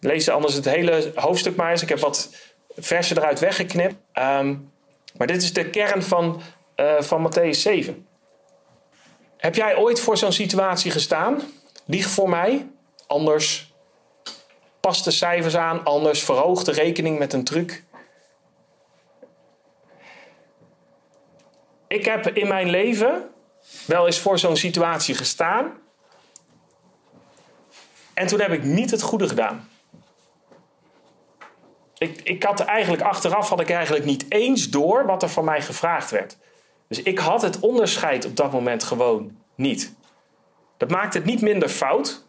[0.00, 1.82] lees anders het hele hoofdstuk maar eens.
[1.82, 2.34] Ik heb wat
[2.76, 3.94] versen eruit weggeknipt.
[4.14, 4.70] Um,
[5.16, 6.40] maar dit is de kern van,
[6.76, 8.06] uh, van Matthäus 7.
[9.42, 11.42] Heb jij ooit voor zo'n situatie gestaan?
[11.84, 12.70] Lieg voor mij,
[13.06, 13.74] anders
[14.80, 17.84] pas de cijfers aan, anders verhoog de rekening met een truc.
[21.86, 23.30] Ik heb in mijn leven
[23.86, 25.72] wel eens voor zo'n situatie gestaan.
[28.14, 29.68] En toen heb ik niet het goede gedaan.
[31.98, 35.62] Ik, ik had eigenlijk achteraf had ik eigenlijk niet eens door wat er van mij
[35.62, 36.36] gevraagd werd.
[36.92, 39.94] Dus ik had het onderscheid op dat moment gewoon niet.
[40.76, 42.24] Dat maakt het niet minder fout.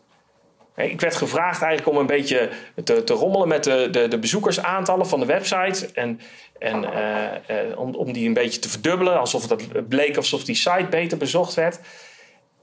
[0.76, 2.50] Ik werd gevraagd eigenlijk om een beetje
[2.84, 5.90] te, te rommelen met de, de, de, bezoekersaantallen van de website.
[5.94, 6.20] En,
[6.60, 9.20] en uh, uh, om, die een beetje te verdubbelen.
[9.20, 11.80] Alsof het bleek alsof die site beter bezocht werd.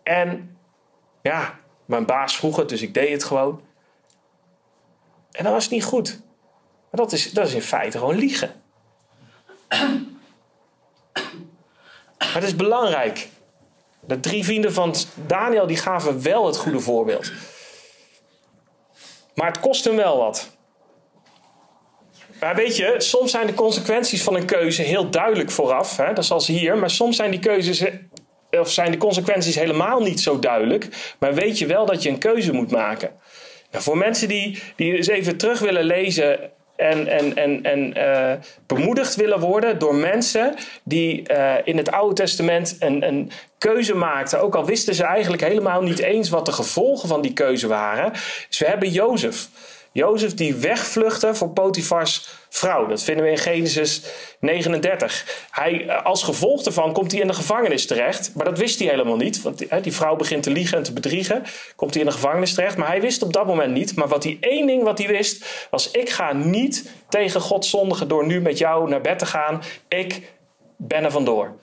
[0.03, 0.57] En
[1.23, 3.61] ja, mijn baas vroeg het, dus ik deed het gewoon.
[5.31, 6.21] En dat was niet goed.
[6.91, 8.53] Dat is, dat is in feite gewoon liegen.
[12.21, 13.29] Maar het is belangrijk.
[14.01, 14.95] De drie vrienden van
[15.27, 17.33] Daniel die gaven wel het goede voorbeeld.
[19.35, 20.51] Maar het kost hem wel wat.
[22.41, 25.97] Maar weet je, soms zijn de consequenties van een keuze heel duidelijk vooraf.
[25.97, 26.13] Hè?
[26.13, 26.79] Dat is hier.
[26.79, 27.85] Maar soms zijn die keuzes
[28.51, 31.15] of zijn de consequenties helemaal niet zo duidelijk.
[31.19, 33.11] Maar weet je wel dat je een keuze moet maken.
[33.71, 38.33] Nou, voor mensen die, die eens even terug willen lezen en, en, en, en uh,
[38.67, 44.41] bemoedigd willen worden door mensen die uh, in het Oude Testament een, een keuze maakten.
[44.41, 48.13] Ook al wisten ze eigenlijk helemaal niet eens wat de gevolgen van die keuze waren.
[48.49, 49.49] Dus we hebben Jozef.
[49.93, 52.87] Jozef die wegvluchtte voor Potifars vrouw.
[52.87, 54.03] Dat vinden we in Genesis
[54.41, 55.47] 39.
[55.51, 58.35] Hij, eh, als gevolg daarvan komt hij in de gevangenis terecht.
[58.35, 59.43] Maar dat wist hij helemaal niet.
[59.43, 61.43] Want die, die vrouw begint te liegen en te bedriegen.
[61.77, 62.77] Komt hij in de gevangenis terecht.
[62.77, 63.97] Maar hij wist op dat moment niet.
[63.97, 65.67] Maar wat hij één ding wat hij wist.
[65.71, 69.63] Was ik ga niet tegen God zondigen door nu met jou naar bed te gaan.
[69.89, 70.33] Ik
[70.77, 71.57] ben er vandoor.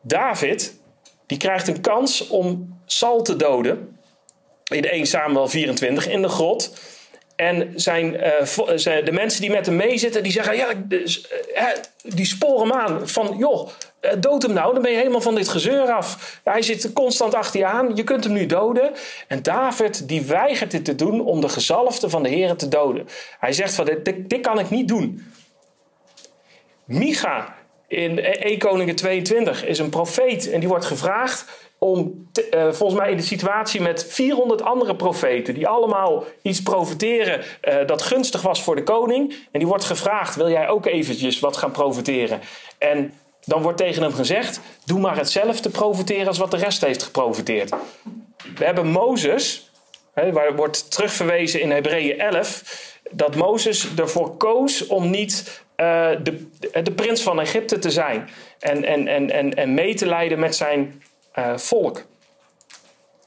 [0.00, 0.82] David
[1.26, 3.98] die krijgt een kans om Sal te doden.
[4.64, 6.78] In 1 Samuel 24 in de grot.
[7.44, 10.98] En zijn, uh, de mensen die met hem meezitten, die zeggen: ja, uh,
[12.02, 13.08] die sporen hem aan.
[13.08, 13.68] Van joh,
[14.18, 16.40] dood hem nou, dan ben je helemaal van dit gezeur af.
[16.44, 18.92] Hij zit constant achter je aan, je kunt hem nu doden.
[19.28, 23.08] En David, die weigert dit te doen om de gezalfde van de Heer te doden.
[23.38, 25.32] Hij zegt: van, dit, dit, dit kan ik niet doen.
[26.84, 27.54] Micha,
[27.88, 31.44] in 1 Koningen 22 is een profeet en die wordt gevraagd
[31.84, 36.62] om, te, uh, volgens mij in de situatie met 400 andere profeten, die allemaal iets
[36.62, 39.34] profeteren uh, dat gunstig was voor de koning.
[39.50, 42.40] En die wordt gevraagd, wil jij ook eventjes wat gaan profeteren?
[42.78, 43.12] En
[43.44, 47.70] dan wordt tegen hem gezegd, doe maar hetzelfde profeteren als wat de rest heeft geprofeteerd.
[48.56, 49.70] We hebben Mozes,
[50.14, 56.46] hè, waar wordt terugverwezen in Hebreeën 11, dat Mozes ervoor koos om niet uh, de,
[56.82, 58.28] de prins van Egypte te zijn.
[58.58, 61.02] En, en, en, en mee te leiden met zijn
[61.38, 62.04] uh, volk.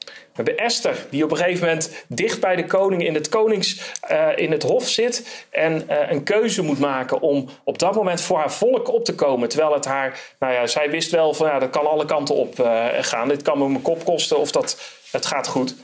[0.04, 3.92] We hebben Esther, die op een gegeven moment dicht bij de koning in het, konings,
[4.10, 5.46] uh, in het hof zit.
[5.50, 9.14] En uh, een keuze moet maken om op dat moment voor haar volk op te
[9.14, 9.48] komen.
[9.48, 12.54] Terwijl het haar, nou ja, zij wist wel van ja, dat kan alle kanten op
[13.00, 13.28] gaan.
[13.28, 15.76] Dit kan me mijn kop kosten of dat, het gaat goed.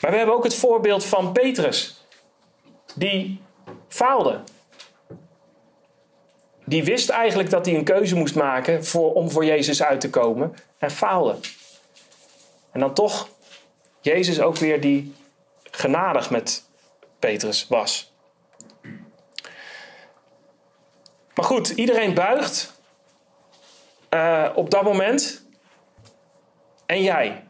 [0.00, 2.04] Maar we hebben ook het voorbeeld van Petrus.
[2.94, 3.40] Die
[3.88, 4.40] faalde
[6.72, 10.10] die wist eigenlijk dat hij een keuze moest maken voor, om voor Jezus uit te
[10.10, 11.36] komen en faalde.
[12.70, 13.28] En dan toch
[14.00, 15.14] Jezus ook weer die
[15.70, 16.64] genadig met
[17.18, 18.12] Petrus was.
[21.34, 22.80] Maar goed, iedereen buigt
[24.10, 25.46] uh, op dat moment.
[26.86, 27.44] En jij?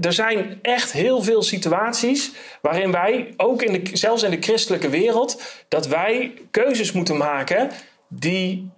[0.00, 2.32] Er zijn echt heel veel situaties
[2.62, 7.70] waarin wij, ook in de, zelfs in de christelijke wereld, dat wij keuzes moeten maken
[8.08, 8.70] die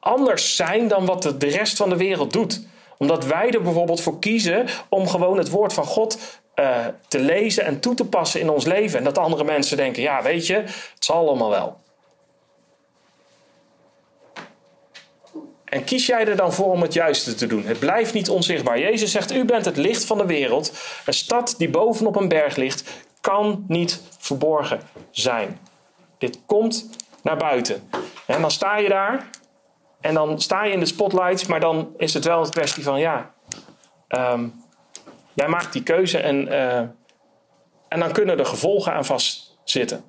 [0.00, 2.66] anders zijn dan wat de rest van de wereld doet.
[2.98, 6.18] Omdat wij er bijvoorbeeld voor kiezen om gewoon het woord van God
[6.54, 8.98] uh, te lezen en toe te passen in ons leven.
[8.98, 11.80] En dat andere mensen denken, ja weet je, het zal allemaal wel.
[15.70, 17.64] En kies jij er dan voor om het juiste te doen?
[17.64, 18.78] Het blijft niet onzichtbaar.
[18.78, 20.72] Jezus zegt: U bent het licht van de wereld.
[21.04, 25.58] Een stad die bovenop een berg ligt, kan niet verborgen zijn.
[26.18, 26.88] Dit komt
[27.22, 27.88] naar buiten.
[28.26, 29.30] En dan sta je daar.
[30.00, 31.46] En dan sta je in de spotlights.
[31.46, 33.34] Maar dan is het wel een kwestie van: ja,
[34.08, 34.64] um,
[35.34, 36.18] jij maakt die keuze.
[36.18, 36.78] En, uh,
[37.88, 40.04] en dan kunnen er gevolgen aan vastzitten.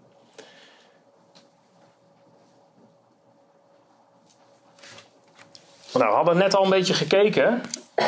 [5.93, 7.61] Nou, we hadden net al een beetje gekeken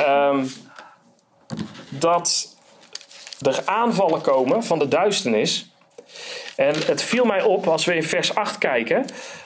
[0.08, 0.52] um,
[1.90, 2.56] dat
[3.42, 5.72] er aanvallen komen van de duisternis.
[6.56, 9.06] En het viel mij op als we in vers 8 kijken,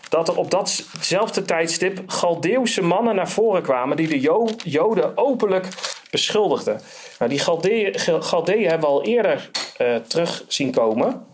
[0.10, 4.20] dat er op datzelfde tijdstip Galdeeuwse mannen naar voren kwamen die de
[4.64, 5.68] Joden openlijk
[6.12, 6.82] beschuldigden.
[7.20, 11.26] Nou, die Galdeeën, hebben we al eerder uh, terug zien komen.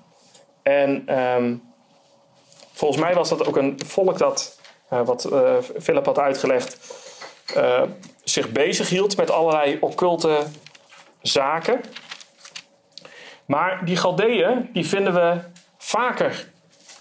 [0.64, 1.62] En um,
[2.74, 4.60] volgens mij was dat ook een volk dat
[5.00, 6.78] wat uh, Philip had uitgelegd,
[7.58, 7.82] uh,
[8.24, 10.44] zich bezig hield met allerlei occulte
[11.22, 11.82] zaken.
[13.46, 15.40] Maar die Galdeeën, die vinden we
[15.78, 16.50] vaker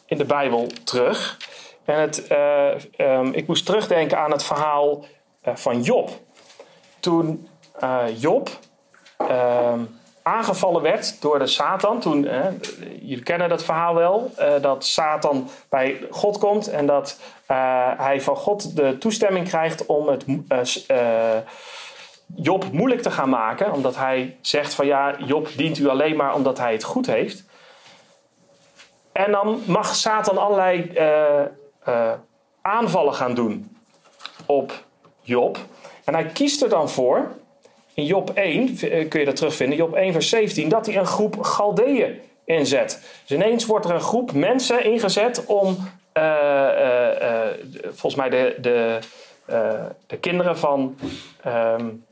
[0.06, 1.36] in de Bijbel terug.
[1.84, 2.30] En het,
[2.98, 5.04] um, ik moest terugdenken aan het verhaal
[5.42, 6.10] van Job.
[7.00, 7.48] Toen
[8.16, 8.50] Job
[9.16, 9.84] ehm,
[10.30, 12.00] aangevallen werd door de Satan.
[12.00, 12.46] Toen, eh,
[13.00, 17.18] jullie kennen dat verhaal wel, eh, dat Satan bij God komt en dat
[17.50, 17.56] uh,
[17.96, 20.86] hij van God de toestemming krijgt om het
[22.34, 26.34] Job moeilijk te gaan maken, omdat hij zegt van ja, Job dient u alleen maar
[26.34, 27.44] omdat hij het goed heeft.
[29.12, 30.92] En dan mag Satan allerlei
[32.62, 33.76] aanvallen gaan doen
[34.46, 34.84] op
[35.20, 35.58] Job.
[36.04, 37.30] En hij kiest er dan voor
[38.00, 41.06] in Job 1 eh, kun je dat terugvinden, Job 1 vers 17, dat hij een
[41.06, 43.00] groep Galdeeën inzet.
[43.26, 45.76] Dus ineens wordt er een groep mensen ingezet om,
[46.14, 47.46] uh, uh,
[47.82, 48.98] volgens mij de, de,
[50.06, 50.96] de kinderen van,
[51.46, 52.04] um,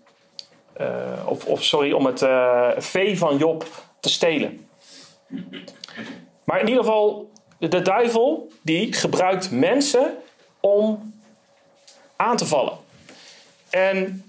[1.27, 2.27] of, of, sorry, om het
[2.77, 3.67] vee van Job
[4.01, 4.69] te stelen.
[6.45, 10.17] Maar in ieder geval, de duivel die gebruikt mensen
[10.61, 11.15] om
[12.17, 12.77] aan te vallen.
[13.71, 14.28] En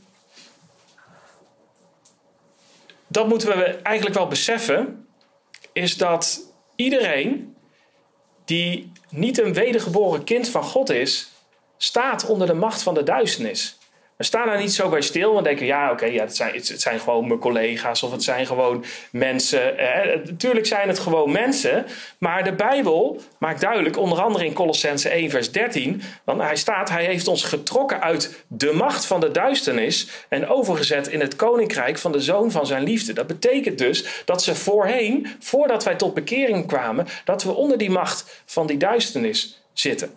[3.10, 5.08] dat moeten we eigenlijk wel beseffen.
[5.74, 7.56] is dat iedereen
[8.46, 11.30] die niet een wedergeboren kind van God is,
[11.78, 13.79] staat onder de macht van de duisternis.
[14.20, 16.82] We staan daar niet zo bij stil en denken, ja oké, ja, het, zijn, het
[16.82, 19.78] zijn gewoon mijn collega's of het zijn gewoon mensen.
[19.78, 21.86] Eh, natuurlijk zijn het gewoon mensen,
[22.18, 26.90] maar de Bijbel maakt duidelijk, onder andere in Colossense 1 vers 13, want hij staat,
[26.90, 31.98] hij heeft ons getrokken uit de macht van de duisternis en overgezet in het koninkrijk
[31.98, 33.14] van de zoon van zijn liefde.
[33.14, 37.92] Dat betekent dus dat ze voorheen, voordat wij tot bekering kwamen, dat we onder die
[37.92, 40.12] macht van die duisternis zitten.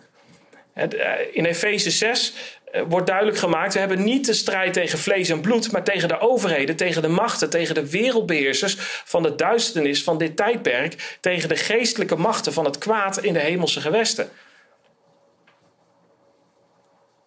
[0.73, 0.89] Eh,
[1.31, 5.41] in Efeze 6 eh, wordt duidelijk gemaakt: we hebben niet de strijd tegen vlees en
[5.41, 10.17] bloed, maar tegen de overheden, tegen de machten, tegen de wereldbeheersers van de duisternis van
[10.17, 14.29] dit tijdperk, tegen de geestelijke machten van het kwaad in de hemelse gewesten.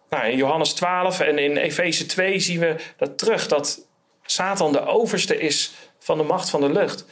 [0.09, 3.87] Nou, in Johannes 12 en in Efeze 2 zien we dat terug, dat
[4.25, 7.05] Satan de overste is van de macht van de lucht.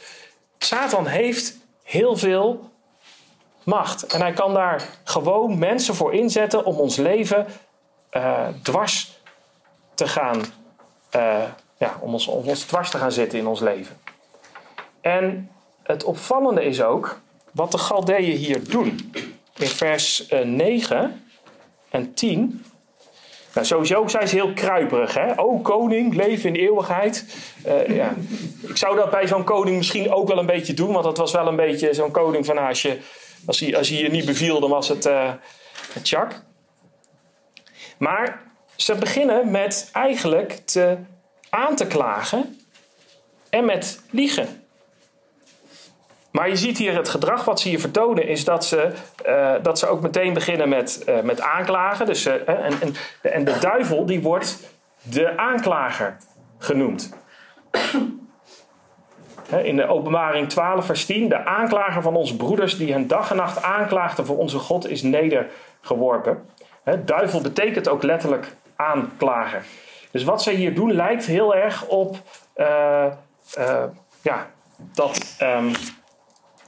[0.58, 2.70] Satan heeft heel veel
[3.62, 4.02] macht.
[4.02, 7.46] En hij kan daar gewoon mensen voor inzetten om ons leven
[8.12, 9.20] uh, dwars
[9.94, 10.44] te gaan,
[11.16, 11.42] uh,
[11.76, 13.96] ja, om ons, om ons dwars te gaan zitten in ons leven.
[15.00, 15.50] En
[15.82, 17.20] het opvallende is ook
[17.52, 19.12] wat de Galdeeën hier doen.
[19.56, 21.04] In vers 9 eh,
[21.90, 22.64] en 10.
[23.54, 25.14] Nou, sowieso zijn ze heel kruiperig.
[25.14, 25.38] Hè?
[25.38, 27.24] O koning, leven in eeuwigheid.
[27.88, 28.14] Ja.
[28.60, 30.92] Ik zou dat bij zo'n koning misschien ook wel een beetje doen.
[30.92, 32.98] Want dat was wel een beetje zo'n koning van als, je,
[33.46, 35.30] als, hij, als hij je niet beviel, dan was het uh,
[36.02, 36.42] chak.
[37.98, 38.42] Maar
[38.76, 40.96] ze beginnen met eigenlijk te,
[41.50, 42.58] aan te klagen
[43.50, 44.64] en met liegen.
[46.30, 48.92] Maar je ziet hier het gedrag wat ze hier vertonen, is dat ze,
[49.26, 52.06] uh, dat ze ook meteen beginnen met, uh, met aanklagen.
[52.06, 54.58] Dus, uh, en, en, en de duivel die wordt
[55.02, 56.16] de aanklager
[56.58, 57.14] genoemd.
[59.62, 63.36] In de openbaring 12 vers 10, de aanklager van onze broeders die hen dag en
[63.36, 66.48] nacht aanklaagden voor onze God is nedergeworpen.
[67.04, 69.64] Duivel betekent ook letterlijk aanklager.
[70.10, 72.16] Dus wat zij hier doen lijkt heel erg op
[72.56, 73.06] uh,
[73.58, 73.84] uh,
[74.22, 75.72] ja, dat, um,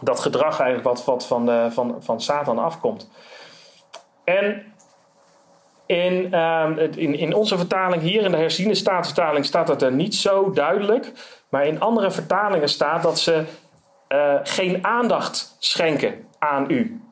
[0.00, 3.10] dat gedrag eigenlijk wat, wat van, de, van, van Satan afkomt.
[4.24, 4.72] En
[5.86, 10.14] in, um, in, in onze vertaling hier, in de herziene staatsvertaling, staat dat er niet
[10.14, 11.12] zo duidelijk.
[11.48, 13.44] Maar in andere vertalingen staat dat ze
[14.42, 17.07] geen aandacht schenken aan u.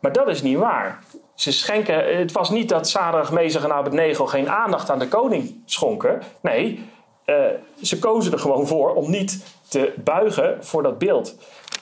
[0.00, 0.98] Maar dat is niet waar.
[1.34, 5.62] Ze schenken, het was niet dat Sadrach, Mezach en Abednego geen aandacht aan de koning
[5.64, 6.22] schonken.
[6.40, 6.88] Nee,
[7.26, 7.36] uh,
[7.82, 11.34] ze kozen er gewoon voor om niet te buigen voor dat beeld.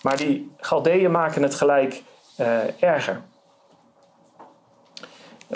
[0.03, 2.03] Maar die Galdeeën maken het gelijk
[2.41, 3.23] uh, erger.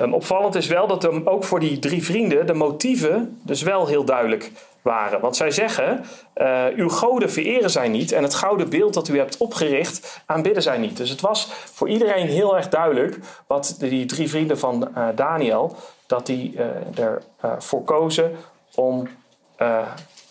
[0.00, 4.04] Um, opvallend is wel dat ook voor die drie vrienden de motieven dus wel heel
[4.04, 4.50] duidelijk
[4.82, 5.20] waren.
[5.20, 6.04] Want zij zeggen,
[6.36, 10.62] uh, uw goden vereren zij niet en het gouden beeld dat u hebt opgericht aanbidden
[10.62, 10.96] zij niet.
[10.96, 15.76] Dus het was voor iedereen heel erg duidelijk wat die drie vrienden van uh, Daniel,
[16.06, 18.36] dat die uh, ervoor kozen
[18.74, 19.08] om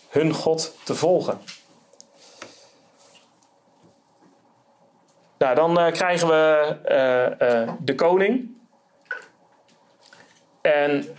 [0.08, 1.38] hun God te volgen.
[5.38, 8.56] Nou, dan krijgen we de koning.
[10.60, 11.16] En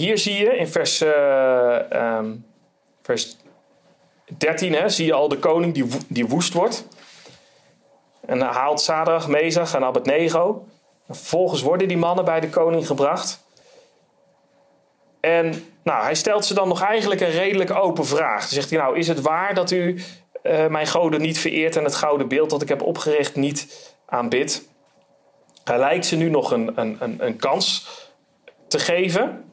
[0.00, 2.46] hier zie je in vers, uh, um,
[3.02, 3.36] vers
[4.38, 6.88] 13, hè, zie je al de koning die, die woest wordt.
[8.26, 10.66] En dan haalt Sadrach, Mezach en Abednego.
[11.06, 13.44] En vervolgens worden die mannen bij de koning gebracht.
[15.20, 18.48] En nou, hij stelt ze dan nog eigenlijk een redelijk open vraag.
[18.48, 20.02] Zegt hij nou, is het waar dat u
[20.42, 24.68] uh, mijn goden niet vereert en het gouden beeld dat ik heb opgericht niet aanbidt?
[25.64, 27.88] Hij lijkt ze nu nog een, een, een, een kans
[28.68, 29.44] te geven.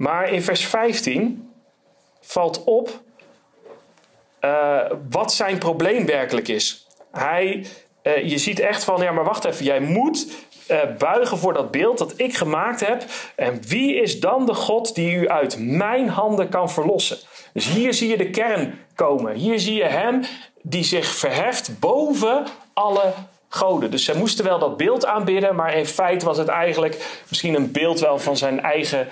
[0.00, 1.50] Maar in vers 15
[2.20, 3.00] valt op
[4.40, 4.80] uh,
[5.10, 6.86] wat zijn probleem werkelijk is.
[7.12, 7.66] Hij,
[8.02, 10.26] uh, je ziet echt van, ja maar wacht even, jij moet
[10.70, 13.04] uh, buigen voor dat beeld dat ik gemaakt heb.
[13.36, 17.18] En wie is dan de God die u uit mijn handen kan verlossen?
[17.52, 19.34] Dus hier zie je de kern komen.
[19.34, 20.22] Hier zie je hem
[20.62, 23.12] die zich verheft boven alle
[23.48, 23.90] goden.
[23.90, 27.72] Dus ze moesten wel dat beeld aanbidden, maar in feite was het eigenlijk misschien een
[27.72, 29.08] beeld wel van zijn eigen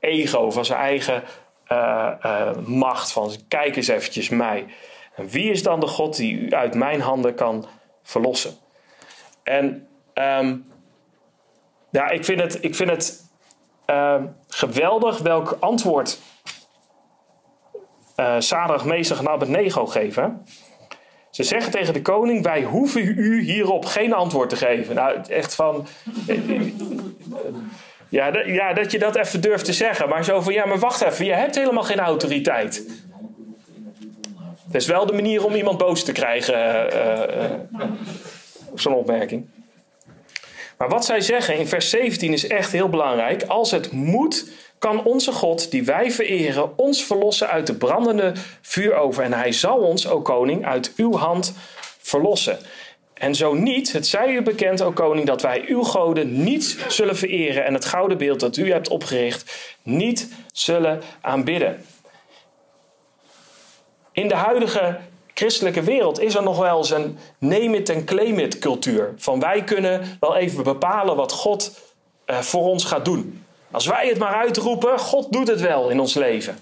[0.00, 1.22] ego, van zijn eigen
[1.68, 3.12] uh, uh, macht.
[3.12, 4.66] Van kijk eens eventjes mij.
[5.14, 7.66] En wie is dan de God die u uit mijn handen kan
[8.02, 8.54] verlossen?
[9.42, 10.66] En um,
[11.90, 13.24] ja, ik vind het, ik vind het
[13.86, 16.18] uh, geweldig welk antwoord
[18.16, 19.26] uh, Sadrach, Meester en
[19.86, 20.44] geven.
[21.30, 24.94] Ze zeggen tegen de koning: Wij hoeven u hierop geen antwoord te geven.
[24.94, 25.86] Nou, echt van.
[28.10, 30.08] Ja, dat, ja, dat je dat even durft te zeggen.
[30.08, 32.86] Maar zo van: Ja, maar wacht even, je hebt helemaal geen autoriteit.
[34.64, 36.86] Dat is wel de manier om iemand boos te krijgen.
[38.70, 39.46] op zo'n opmerking.
[40.78, 43.42] Maar wat zij zeggen in vers 17 is echt heel belangrijk.
[43.42, 48.32] Als het moet, kan onze God, die wij vereren, ons verlossen uit de brandende
[48.62, 49.24] vuuroven.
[49.24, 51.54] En hij zal ons, o koning, uit uw hand
[51.98, 52.58] verlossen.
[53.20, 57.16] En zo niet, het zij u bekend, o koning, dat wij uw goden niet zullen
[57.16, 61.84] vereren en het gouden beeld dat u hebt opgericht niet zullen aanbidden.
[64.12, 64.98] In de huidige
[65.34, 69.14] christelijke wereld is er nog wel eens een name it en claim it cultuur.
[69.16, 71.80] Van wij kunnen wel even bepalen wat God
[72.24, 73.44] eh, voor ons gaat doen.
[73.70, 76.58] Als wij het maar uitroepen, God doet het wel in ons leven.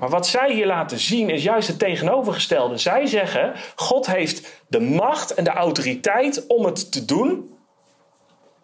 [0.00, 2.78] Maar wat zij hier laten zien is juist het tegenovergestelde.
[2.78, 7.58] Zij zeggen, God heeft de macht en de autoriteit om het te doen.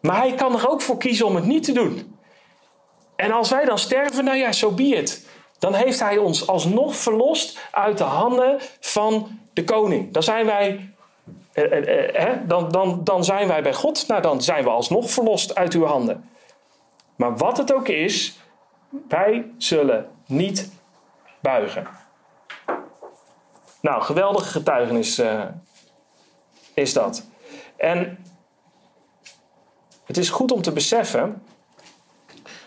[0.01, 2.17] Maar hij kan er ook voor kiezen om het niet te doen.
[3.17, 5.27] En als wij dan sterven, nou ja, zo so be it.
[5.59, 10.13] Dan heeft hij ons alsnog verlost uit de handen van de koning.
[10.13, 10.95] Dan zijn wij,
[11.53, 14.09] eh, eh, eh, dan, dan, dan zijn wij bij God.
[14.09, 16.29] Nou, dan zijn we alsnog verlost uit uw handen.
[17.17, 18.39] Maar wat het ook is,
[19.09, 20.71] wij zullen niet
[21.43, 21.87] buigen.
[23.81, 25.45] Nou, geweldige getuigenis uh,
[26.75, 27.27] is dat.
[27.77, 28.19] En
[30.05, 31.43] het is goed om te beseffen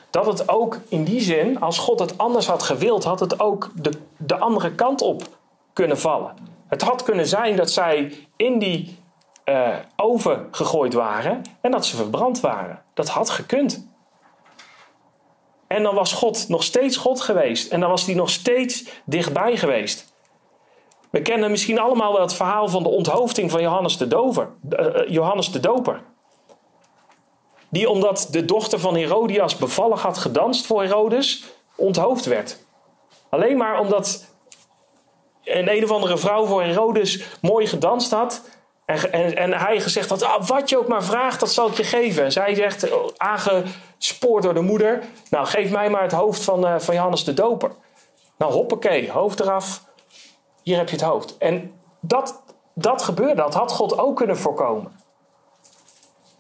[0.10, 3.72] dat het ook in die zin, als God het anders had gewild, had het ook
[3.76, 5.24] de, de andere kant op
[5.74, 6.34] kunnen vallen.
[6.68, 8.98] Het had kunnen zijn dat zij in die
[9.46, 12.82] uh, oven gegooid waren en dat ze verbrand waren.
[12.94, 13.88] Dat had gekund.
[15.68, 17.72] En dan was God nog steeds God geweest.
[17.72, 20.14] En dan was hij nog steeds dichtbij geweest.
[21.10, 24.88] We kennen misschien allemaal wel het verhaal van de onthoofding van Johannes de, Dover, uh,
[25.08, 26.02] Johannes de Doper.
[27.70, 31.44] Die omdat de dochter van Herodias bevallig had gedanst voor Herodes,
[31.76, 32.64] onthoofd werd.
[33.30, 34.26] Alleen maar omdat
[35.44, 38.42] een een of andere vrouw voor Herodes mooi gedanst had.
[38.86, 41.74] En, en, en hij gezegd had, ah, wat je ook maar vraagt, dat zal ik
[41.74, 42.24] je geven.
[42.24, 46.80] En zij zegt, aangespoord door de moeder, nou geef mij maar het hoofd van, uh,
[46.80, 47.72] van Johannes de Doper.
[48.38, 49.84] Nou hoppakee, hoofd eraf,
[50.64, 51.38] hier heb je het hoofd.
[51.38, 55.04] En dat, dat gebeurde, dat had God ook kunnen voorkomen.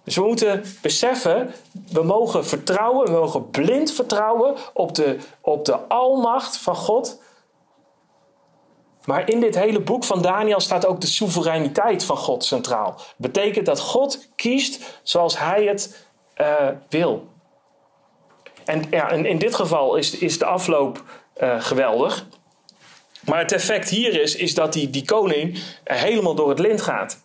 [0.03, 1.53] Dus we moeten beseffen,
[1.91, 7.21] we mogen vertrouwen, we mogen blind vertrouwen op de, op de almacht van God.
[9.05, 12.99] Maar in dit hele boek van Daniel staat ook de soevereiniteit van God centraal.
[13.17, 16.07] Betekent dat God kiest zoals hij het
[16.41, 17.27] uh, wil.
[18.65, 21.03] En ja, in, in, dit geval is, is de afloop
[21.41, 22.25] uh, geweldig.
[23.25, 27.23] Maar het effect hier is, is dat die, die koning helemaal door het lint gaat.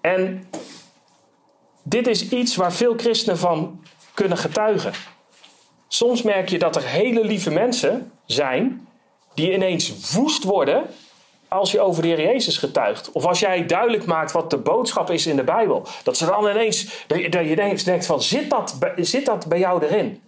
[0.00, 0.48] En
[1.82, 4.92] dit is iets waar veel christenen van kunnen getuigen.
[5.88, 8.88] Soms merk je dat er hele lieve mensen zijn
[9.34, 10.86] die ineens woest worden
[11.48, 13.12] als je over de Heer Jezus getuigt.
[13.12, 15.86] Of als jij duidelijk maakt wat de boodschap is in de Bijbel.
[16.02, 19.84] Dat ze dan ineens, dat je ineens denkt van, zit dat, zit dat bij jou
[19.84, 20.22] erin?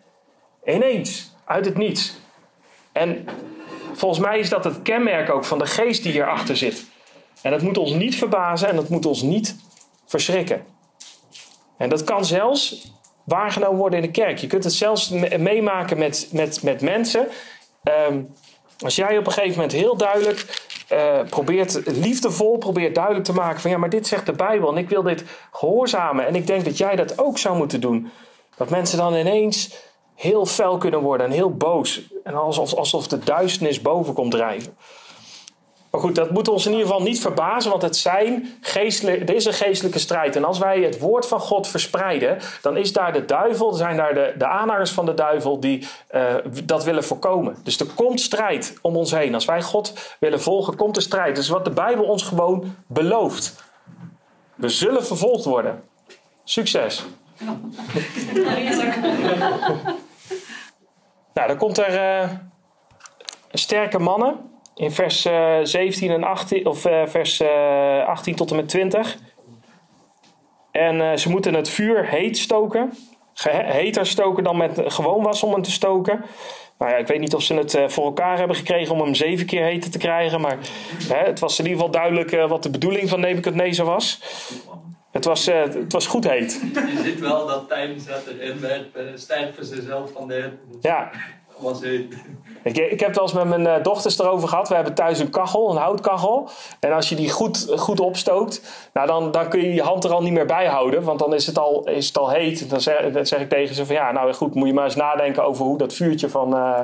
[0.64, 2.14] Ineens, uit het niets.
[2.92, 3.28] En
[3.92, 6.84] volgens mij is dat het kenmerk ook van de geest die hierachter zit.
[7.42, 9.57] En dat moet ons niet verbazen en dat moet ons niet
[10.07, 10.64] verschrikken.
[11.76, 12.92] En dat kan zelfs
[13.24, 14.38] waargenomen worden in de kerk.
[14.38, 17.28] Je kunt het zelfs meemaken met, met, met mensen.
[18.09, 18.34] Um,
[18.85, 23.61] als jij op een gegeven moment heel duidelijk uh, probeert, liefdevol probeert duidelijk te maken
[23.61, 26.64] van ja, maar dit zegt de Bijbel en ik wil dit gehoorzamen en ik denk
[26.64, 28.11] dat jij dat ook zou moeten doen.
[28.57, 29.70] Dat mensen dan ineens
[30.14, 34.76] heel fel kunnen worden en heel boos en alsof, alsof de duisternis boven komt drijven.
[35.93, 39.34] Maar goed, dat moet ons in ieder geval niet verbazen, want het zijn geestelijk, er
[39.34, 40.36] is een geestelijke strijd.
[40.36, 44.14] En als wij het woord van God verspreiden, dan is daar de duivel, zijn daar
[44.14, 46.34] de, de aanhangers van de duivel die uh,
[46.64, 47.57] dat willen voorkomen.
[47.62, 49.34] Dus er komt strijd om ons heen.
[49.34, 51.36] Als wij God willen volgen, komt er strijd.
[51.36, 53.64] Dus wat de Bijbel ons gewoon belooft.
[54.55, 55.82] We zullen vervolgd worden.
[56.45, 57.05] Succes.
[61.34, 62.28] nou, dan komt er uh,
[63.51, 64.51] sterke mannen
[64.83, 69.16] in vers uh, 17 en 18, of uh, vers uh, 18 tot en met 20.
[70.70, 72.93] En ze moeten het vuur heet stoken.
[73.51, 76.24] Heter stoken dan met gewoon was om hem te stoken.
[76.78, 79.47] Nou ja, ik weet niet of ze het voor elkaar hebben gekregen om hem zeven
[79.47, 80.41] keer heter te krijgen.
[80.41, 80.59] Maar
[81.09, 84.20] hè, het was in ieder geval duidelijk wat de bedoeling van Nebuchadnezzar was.
[85.11, 86.61] Het was, het was goed heet.
[86.74, 90.89] Je ziet wel dat tijdens dat erin werd, sterven ze zelf van de hitte.
[90.89, 91.11] Ja.
[91.62, 91.82] Was.
[91.82, 94.68] Ik, ik heb het wel eens met mijn uh, dochters erover gehad.
[94.68, 96.48] We hebben thuis een kachel, een houtkachel.
[96.80, 100.12] En als je die goed, goed opstookt, nou dan, dan kun je je hand er
[100.12, 101.02] al niet meer bij houden.
[101.02, 102.70] Want dan is het al, is het al heet.
[102.70, 105.44] Dan zeg, zeg ik tegen ze van ja, nou goed, moet je maar eens nadenken
[105.44, 106.80] over hoe dat vuurtje van, uh,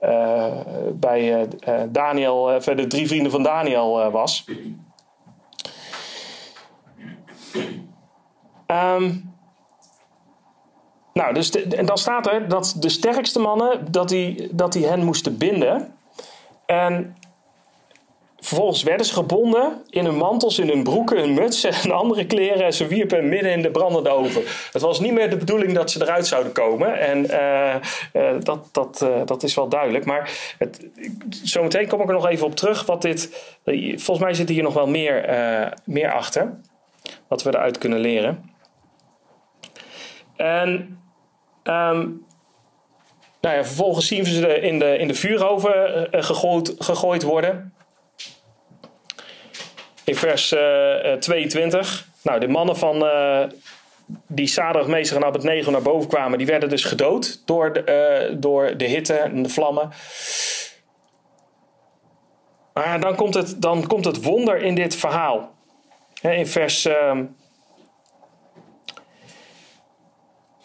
[0.00, 0.52] eh,
[0.94, 4.44] bij eh, eh, Daniel, of de drie vrienden van Daniel eh, was.
[8.66, 9.12] Ehm,
[11.16, 15.04] nou, dus en dan staat er dat de sterkste mannen, dat die, dat die hen
[15.04, 15.94] moesten binden.
[16.66, 17.16] En
[18.38, 22.64] vervolgens werden ze gebonden in hun mantels, in hun broeken, hun mutsen en andere kleren.
[22.64, 24.42] En ze wierpen midden in de brandende oven.
[24.72, 27.00] Het was niet meer de bedoeling dat ze eruit zouden komen.
[27.00, 27.80] En eh, eh,
[28.40, 30.04] dat, dat, eh, dat is wel duidelijk.
[30.04, 30.86] Maar het,
[31.42, 32.86] zometeen kom ik er nog even op terug.
[32.86, 33.52] Wat dit,
[33.94, 35.24] volgens mij zit hier nog wel meer,
[35.84, 36.60] meer achter.
[37.28, 38.50] Wat we eruit kunnen leren.
[40.36, 40.98] En
[41.66, 42.08] ehm,
[43.40, 47.74] nou ja, vervolgens zien we ze in de, in de vuuroven eh, gegooid, gegooid worden.
[50.04, 52.08] In vers eh, eh, 22.
[52.22, 53.42] Nou, de mannen van eh,
[54.26, 58.34] die Sadrach, Meester en Abednego naar boven kwamen, die werden dus gedood door de, eh,
[58.38, 59.90] door de hitte en de vlammen.
[62.72, 65.54] Maar dan komt het, dan komt het wonder in dit verhaal.
[66.20, 67.24] In vers, ehm,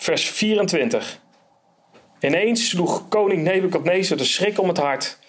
[0.02, 1.20] vers 24.
[2.20, 5.20] Ineens sloeg koning Nebukadnezar de schrik om het hart.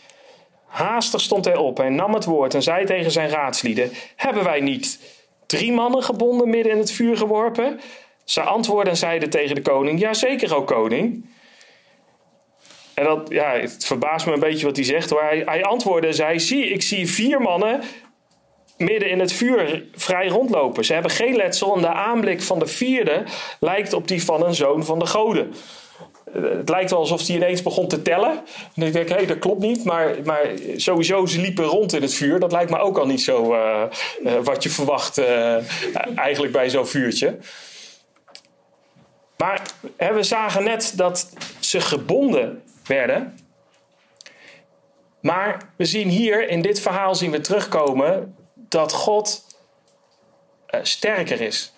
[0.67, 4.61] Haastig stond hij op en nam het woord en zei tegen zijn raadslieden: Hebben wij
[4.61, 4.99] niet
[5.47, 7.81] drie mannen gebonden midden in het vuur geworpen?
[8.25, 11.27] Ze antwoordden en zeiden tegen de koning: Jazeker, o koning.
[12.95, 15.11] En dat, ja, het verbaast me een beetje wat hij zegt.
[15.11, 17.81] Hij, hij antwoordde en zei: Zie, ik zie vier mannen
[18.83, 20.85] midden in het vuur vrij rondlopen.
[20.85, 23.25] Ze hebben geen letsel en de aanblik van de vierde
[23.61, 25.55] lijkt op die van een zoon van de goden.
[26.35, 28.41] Eh, Het lijkt wel alsof hij ineens begon te tellen.
[28.75, 29.85] En ik denk, hé, dat klopt niet.
[29.85, 32.41] Maar, maar sowieso, ze liepen rond in het vuur.
[32.41, 35.21] Dat lijkt me ook al niet zo eh, eh, wat je verwacht
[36.15, 37.39] eigenlijk bij zo'n vuurtje.
[39.37, 39.63] Maar
[39.97, 43.39] we zagen net dat ze gebonden werden.
[45.21, 48.35] Maar we zien hier, in dit verhaal zien we terugkomen
[48.73, 49.43] dat God
[50.67, 51.73] eh, sterker is.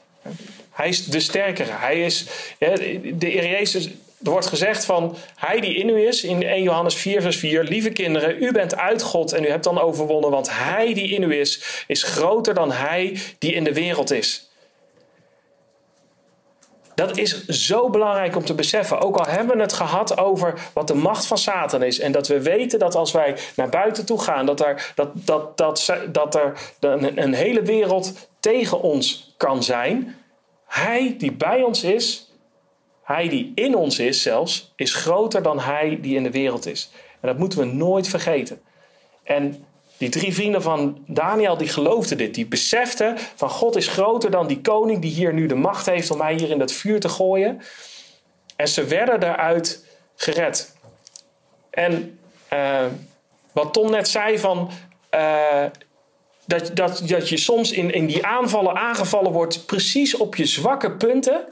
[0.70, 1.72] Hij is de sterkere.
[1.72, 2.24] Hij is,
[2.58, 3.86] de Heer Jezus,
[4.24, 7.62] er wordt gezegd van hij die in u is, in 1 Johannes 4 vers 4,
[7.62, 11.22] lieve kinderen, u bent uit God en u hebt dan overwonnen, want hij die in
[11.22, 14.48] u is, is groter dan hij die in de wereld is.
[16.94, 19.00] Dat is zo belangrijk om te beseffen.
[19.00, 21.98] Ook al hebben we het gehad over wat de macht van Satan is.
[21.98, 25.56] En dat we weten dat als wij naar buiten toe gaan, dat er, dat, dat,
[25.56, 30.16] dat, dat er een, een hele wereld tegen ons kan zijn.
[30.66, 32.32] Hij die bij ons is,
[33.02, 36.90] hij die in ons is zelfs, is groter dan hij die in de wereld is.
[37.20, 38.60] En dat moeten we nooit vergeten.
[39.22, 39.64] En
[40.04, 42.34] die drie vrienden van Daniel, die geloofden dit.
[42.34, 46.10] Die beseften van God is groter dan die koning die hier nu de macht heeft
[46.10, 47.60] om mij hier in dat vuur te gooien.
[48.56, 49.84] En ze werden daaruit
[50.16, 50.76] gered.
[51.70, 52.18] En
[52.52, 52.84] uh,
[53.52, 54.70] wat Tom net zei van...
[55.14, 55.64] Uh,
[56.46, 60.92] dat, dat, dat je soms in, in die aanvallen aangevallen wordt precies op je zwakke
[60.92, 61.44] punten.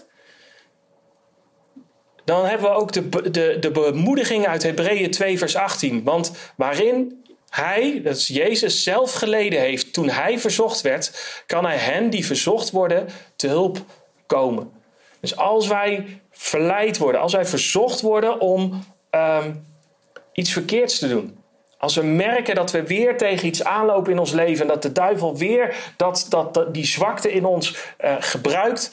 [2.25, 6.03] Dan hebben we ook de, de, de bemoediging uit Hebreeën 2 vers 18.
[6.03, 7.22] Want waarin
[7.53, 12.27] hij, dat is Jezus, zelf geleden heeft toen hij verzocht werd, kan hij hen die
[12.27, 13.79] verzocht worden te hulp
[14.27, 14.73] komen.
[15.21, 19.67] Dus als wij verleid worden, als wij verzocht worden om um,
[20.33, 21.39] iets verkeerds te doen.
[21.79, 24.93] Als we merken dat we weer tegen iets aanlopen in ons leven en dat de
[24.93, 28.91] duivel weer dat, dat, die zwakte in ons uh, gebruikt.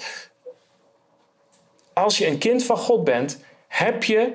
[1.94, 4.32] Als je een kind van God bent, heb je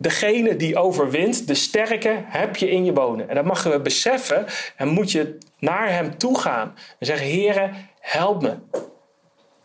[0.00, 3.28] degene die overwint, de sterke, heb je in je wonen.
[3.28, 4.46] En dat mag we beseffen
[4.76, 7.70] en moet je naar hem toe gaan en zeggen: Heere,
[8.00, 8.54] help me.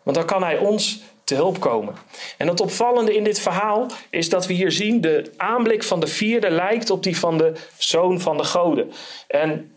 [0.03, 1.95] Want dan kan hij ons te hulp komen.
[2.37, 6.07] En het opvallende in dit verhaal is dat we hier zien: de aanblik van de
[6.07, 8.91] vierde lijkt op die van de zoon van de goden.
[9.27, 9.75] En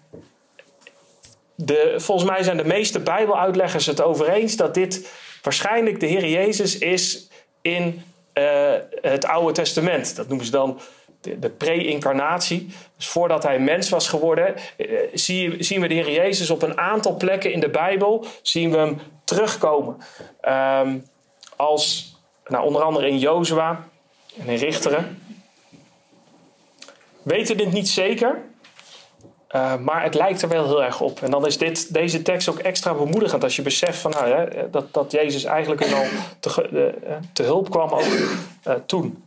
[1.55, 5.11] de, volgens mij zijn de meeste Bijbeluitleggers het over eens dat dit
[5.43, 7.29] waarschijnlijk de Heer Jezus is
[7.63, 8.03] in
[8.39, 10.17] uh, het Oude Testament.
[10.17, 10.81] Dat noemen ze dan
[11.21, 12.67] de, pre-incarnatie.
[12.97, 14.55] Dus voordat hij mens was geworden,
[15.13, 18.77] zie, zien we de Heer Jezus op een aantal plekken in de Bijbel zien we
[18.77, 19.97] hem terugkomen.
[20.49, 21.05] Um,
[21.57, 22.17] als,
[22.47, 23.89] nou, onder andere in Jozua
[24.39, 25.23] en in Richteren.
[27.23, 28.43] We weten dit niet zeker,
[29.55, 31.23] uh, maar het lijkt er wel heel erg op.
[31.23, 34.71] En dan is dit, deze tekst ook extra bemoedigend als je beseft van, nou, hè,
[34.71, 36.05] dat, dat Jezus eigenlijk al
[36.41, 36.69] te,
[37.07, 38.05] uh, te hulp kwam ook
[38.87, 39.25] toen.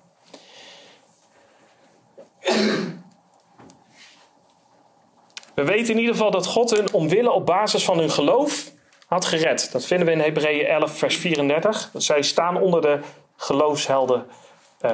[5.53, 8.71] We weten in ieder geval dat God hun omwille op basis van hun geloof
[9.07, 9.71] had gered.
[9.71, 11.91] Dat vinden we in Hebreeën 11, vers 34.
[11.93, 12.99] Zij staan onder de
[13.35, 14.25] geloofshelden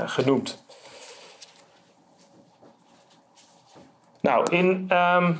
[0.05, 0.65] genoemd.
[4.27, 5.33] Nou, in ehm,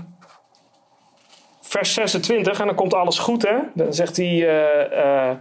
[1.62, 3.56] vers 26, en dan komt alles goed, hè?
[3.74, 5.38] Dan zegt hij, eh, eh,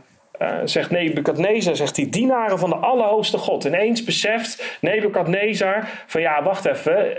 [0.65, 3.65] zegt Nebukadnezar, zegt hij, dienaren van de Allerhoogste God.
[3.65, 7.19] Ineens beseft Nebukadnezar van, ja, wacht even,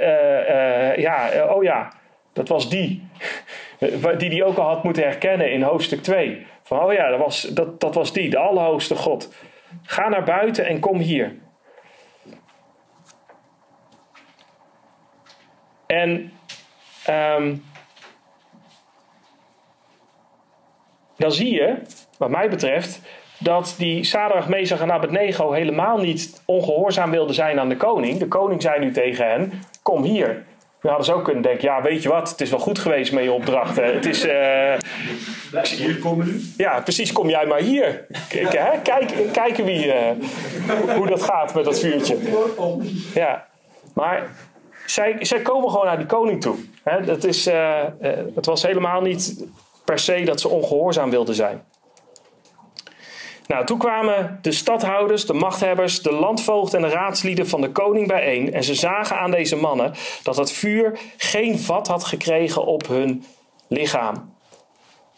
[1.02, 1.92] ja, oh ja,
[2.34, 3.08] dat was die.
[4.18, 6.46] Die die ook al had moeten herkennen in hoofdstuk 2.
[6.64, 9.34] Van, oh ja, dat was, dat, dat was die, de Allerhoogste God.
[9.84, 11.36] Ga naar buiten en kom hier.
[15.88, 16.32] En
[17.06, 17.56] ehm,
[21.18, 21.76] dan zie je,
[22.18, 23.02] wat mij betreft,
[23.40, 28.18] dat die Sadrach, Mesach en Abednego helemaal niet ongehoorzaam wilden zijn aan de koning.
[28.20, 30.46] De koning zei nu tegen hen, kom hier.
[30.82, 33.12] We hadden ze ook kunnen denken, ja weet je wat, het is wel goed geweest
[33.12, 33.94] met je opdrachten.
[33.94, 34.74] Het is, eh,
[35.64, 36.42] Hier komen nu.
[36.58, 38.06] ja precies, kom jij maar hier.
[38.30, 38.82] Kijk, hè?
[38.82, 40.12] Kijk, kijken wie, eh,
[40.96, 42.18] hoe dat gaat met dat vuurtje.
[43.14, 43.48] Ja,
[43.94, 44.30] maar
[44.90, 46.56] zij, komen gewoon naar die koning toe.
[47.06, 47.90] Dat is, eh, eh,
[48.36, 49.46] het was helemaal niet
[49.86, 51.64] per se dat ze ongehoorzaam wilden zijn.
[53.48, 58.08] Nou, toen kwamen de stadhouders, de machthebbers, de landvoogd en de raadslieden van de koning
[58.08, 58.54] bijeen.
[58.54, 63.26] En ze zagen aan deze mannen dat het vuur geen vat had gekregen op hun
[63.68, 64.36] lichaam.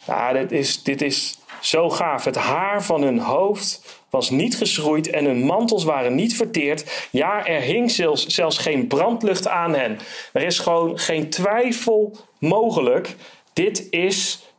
[0.06, 2.26] Ja, dit is, dit is zo gaaf.
[2.26, 7.08] Het haar van hun hoofd was niet geschroeid en hun mantels waren niet verteerd.
[7.12, 9.98] Ja, er hing zelfs, zelfs geen brandlucht aan hen.
[10.34, 13.16] Er is gewoon geen twijfel mogelijk.
[13.54, 14.50] Dit is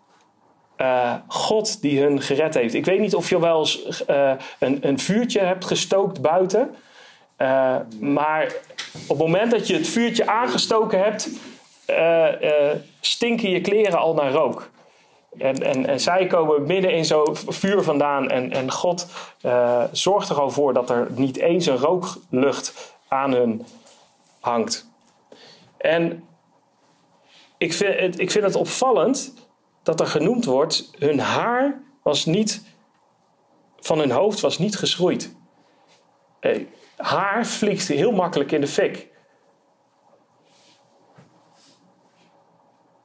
[0.81, 2.75] eh, God die hun gered heeft.
[2.75, 6.75] Ik weet niet of je wel eens eh, een, een vuurtje hebt gestookt buiten.
[7.37, 8.53] Eh, maar
[9.07, 11.29] op het moment dat je het vuurtje aangestoken hebt,
[13.01, 14.71] stinken je kleren al naar rook.
[15.39, 18.29] En, en, zij komen midden in zo'n vuur vandaan.
[18.29, 19.07] En, en God
[19.41, 23.67] eh, zorgt er al voor dat er niet eens een rooklucht aan hun
[24.41, 24.89] hangt.
[25.77, 26.25] En
[27.59, 29.35] ik vind, het, ik vind het opvallend
[29.83, 32.69] dat er genoemd wordt: hun haar was niet
[33.81, 35.35] van hun hoofd was niet geschroeid.
[36.41, 36.61] Eh,
[36.97, 39.09] haar vliegt heel makkelijk in de fik.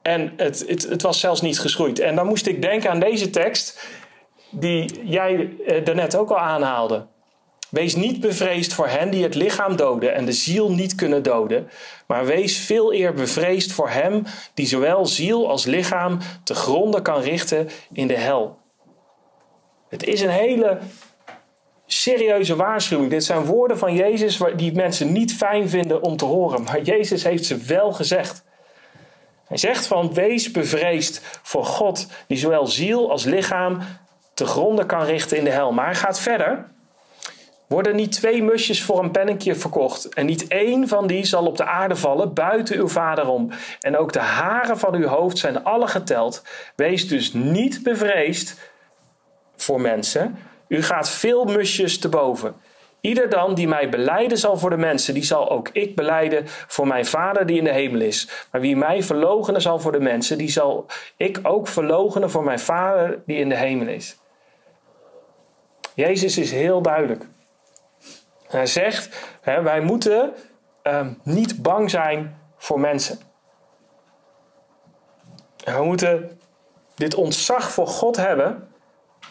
[0.06, 1.98] En het, het, was zelfs niet geschroeid.
[1.98, 3.88] En dan moest ik denken aan deze tekst,
[4.50, 7.06] die jij eh, daarnet ook al aanhaalde.
[7.70, 11.68] Wees niet bevreesd voor hen die het lichaam doden en de ziel niet kunnen doden,
[12.06, 14.22] maar wees veel eer bevreesd voor hem
[14.54, 18.58] die zowel ziel als lichaam te gronden kan richten in de hel.
[19.88, 20.78] Het is een hele
[21.86, 23.10] serieuze waarschuwing.
[23.10, 27.24] Dit zijn woorden van Jezus die mensen niet fijn vinden om te horen, maar Jezus
[27.24, 28.45] heeft ze wel gezegd.
[29.46, 33.78] Hij zegt van wees bevreesd voor God die zowel ziel als lichaam
[34.34, 35.72] te gronden kan richten in de hel.
[35.72, 36.74] Maar hij gaat verder.
[37.66, 41.56] Worden niet twee musjes voor een pennetje verkocht en niet één van die zal op
[41.56, 43.50] de aarde vallen buiten uw vader om.
[43.80, 46.42] En ook de haren van uw hoofd zijn alle geteld.
[46.76, 48.58] Wees dus niet bevreesd
[49.56, 50.38] voor mensen.
[50.68, 52.54] U gaat veel musjes te boven.
[53.06, 56.86] Ieder dan die mij beleiden zal voor de mensen, die zal ook ik beleiden voor
[56.86, 58.28] mijn Vader die in de hemel is.
[58.50, 60.86] Maar wie mij verloochenen zal voor de mensen, die zal
[61.16, 64.18] ik ook verloochenen voor mijn Vader die in de hemel is.
[65.94, 67.26] Jezus is heel duidelijk.
[68.46, 70.32] Hij zegt, hè, wij moeten
[70.82, 73.18] ehm, niet bang zijn voor mensen.
[75.64, 76.40] We moeten
[76.94, 78.68] dit ontzag voor God hebben.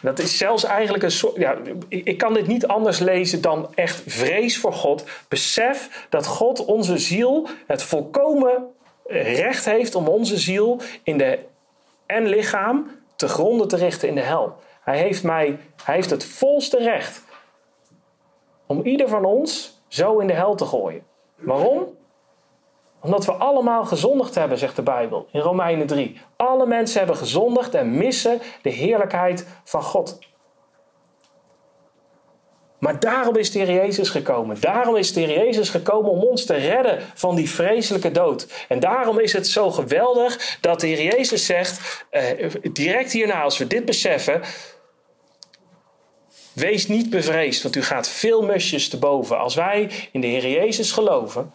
[0.02, 1.36] Dat is zelfs eigenlijk een soort.
[1.36, 1.56] Ja,
[1.88, 5.04] ik kan dit niet anders lezen dan echt vrees voor God.
[5.28, 8.74] Besef dat God onze ziel het volkomen
[9.08, 11.38] recht heeft om onze ziel in de,
[12.06, 14.56] en lichaam te gronden te richten in de hel.
[14.80, 17.22] Hij heeft, mij, hij heeft het volste recht
[18.66, 21.02] om ieder van ons zo in de hel te gooien.
[21.36, 21.95] Waarom?
[23.06, 26.20] Omdat we allemaal gezondigd hebben, zegt de Bijbel in Romeinen 3.
[26.36, 30.18] Alle mensen hebben gezondigd en missen de heerlijkheid van God.
[32.78, 34.60] Maar daarom is de Heer Jezus gekomen.
[34.60, 38.46] Daarom is de Heer Jezus gekomen om ons te redden van die vreselijke dood.
[38.68, 43.58] En daarom is het zo geweldig dat de Heer Jezus zegt, eh, direct hierna als
[43.58, 44.42] we dit beseffen,
[46.52, 49.38] wees niet bevreesd, want u gaat veel musjes te boven.
[49.38, 51.52] Als wij in de Heer Jezus geloven,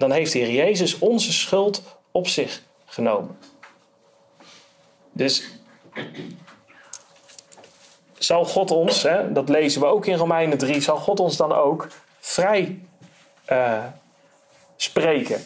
[0.00, 3.38] dan heeft de Heer Jezus onze schuld op zich genomen.
[5.12, 5.50] Dus
[8.18, 11.52] zal God ons, hè, dat lezen we ook in Romeinen 3, zal God ons dan
[11.52, 11.88] ook
[12.18, 12.80] vrij
[13.44, 13.84] eh,
[14.76, 15.42] spreken.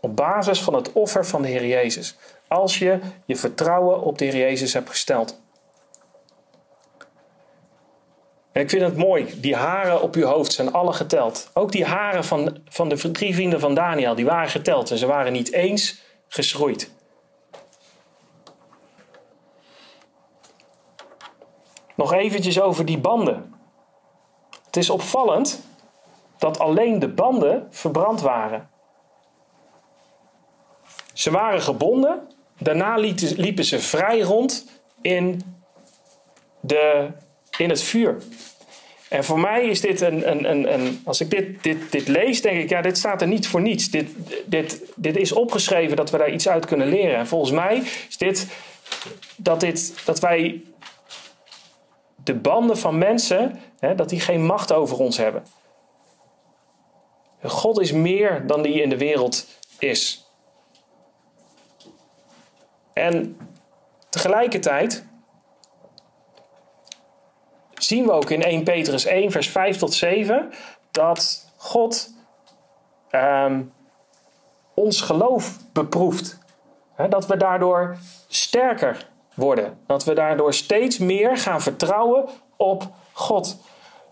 [0.00, 2.16] Op basis van het offer van de Heer Jezus.
[2.48, 5.40] Als je je vertrouwen op de Heer Jezus hebt gesteld.
[8.56, 11.50] En ik vind het mooi, die haren op uw hoofd zijn alle geteld.
[11.54, 15.06] Ook die haren van, van de drie vrienden van Daniel, die waren geteld en ze
[15.06, 16.90] waren niet eens geschroeid.
[21.94, 23.54] Nog eventjes over die banden.
[24.66, 25.62] Het is opvallend
[26.38, 28.70] dat alleen de banden verbrand waren.
[31.12, 32.28] Ze waren gebonden,
[32.58, 32.96] daarna
[33.36, 35.56] liepen ze vrij rond in,
[36.60, 37.10] de,
[37.58, 38.16] in het vuur.
[39.08, 42.42] En voor mij is dit een, een, een, een als ik dit, dit, dit lees,
[42.42, 43.90] denk ik, ja, dit staat er niet voor niets.
[43.90, 44.10] Dit,
[44.46, 47.16] dit, dit is opgeschreven dat we daar iets uit kunnen leren.
[47.16, 48.46] En volgens mij is dit
[49.36, 50.62] dat, dit, dat wij
[52.24, 55.44] de banden van mensen, hè, dat die geen macht over ons hebben.
[57.42, 59.46] God is meer dan die in de wereld
[59.78, 60.30] is.
[62.92, 63.36] En
[64.08, 65.04] tegelijkertijd
[67.78, 70.52] zien we ook in 1 Petrus 1, vers 5 tot 7,
[70.90, 72.10] dat God
[73.10, 73.62] ehm,
[74.74, 76.38] ons geloof beproeft.
[77.08, 77.96] dat we daardoor
[78.28, 79.78] sterker worden.
[79.86, 83.58] Dat we daardoor steeds meer gaan vertrouwen op God.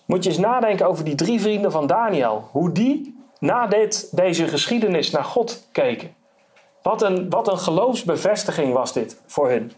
[0.04, 2.48] Moet je eens nadenken over die drie vrienden van Daniel.
[2.50, 6.14] Hoe die na dit, deze geschiedenis naar God keken.
[6.82, 9.72] Wat een, wat een geloofsbevestiging was dit voor hun.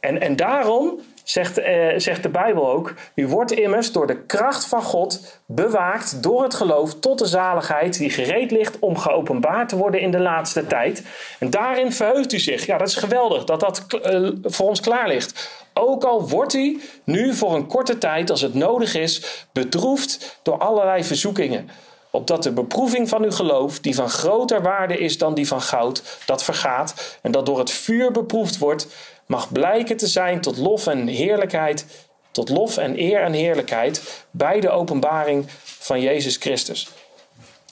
[0.00, 1.00] En, en daarom
[1.30, 6.22] zegt, eh, zegt de Bijbel ook: U wordt immers door de kracht van God bewaakt
[6.22, 10.20] door het geloof tot de zaligheid die gereed ligt om geopenbaard te worden in de
[10.20, 11.02] laatste tijd.
[11.38, 12.66] En daarin verheugt u zich.
[12.66, 15.66] Ja, dat is geweldig dat dat uh, voor ons klaar ligt.
[15.74, 20.58] Ook al wordt u nu voor een korte tijd, als het nodig is, bedroefd door
[20.58, 21.68] allerlei verzoekingen
[22.10, 26.02] opdat de beproeving van uw geloof, die van groter waarde is dan die van goud,
[26.26, 28.86] dat vergaat en dat door het vuur beproefd wordt,
[29.28, 34.60] mag blijken te zijn tot lof en heerlijkheid, tot lof en eer en heerlijkheid bij
[34.60, 36.90] de openbaring van Jezus Christus.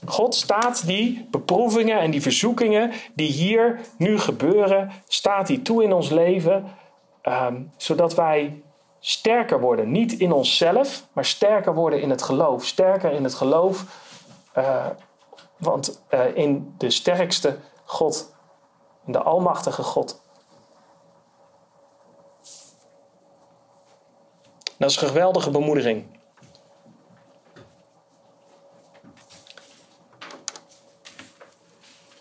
[0.05, 5.93] God staat die beproevingen en die verzoekingen die hier nu gebeuren, staat die toe in
[5.93, 6.65] ons leven,
[7.23, 8.63] ehm, zodat wij
[9.01, 9.91] sterker worden.
[9.91, 12.65] Niet in onszelf, maar sterker worden in het geloof.
[12.65, 13.85] Sterker in het geloof,
[14.57, 14.87] uh,
[15.57, 18.35] want uh, in de sterkste God,
[19.07, 20.21] in de Almachtige God.
[24.79, 26.05] Dat is een geweldige bemoediging.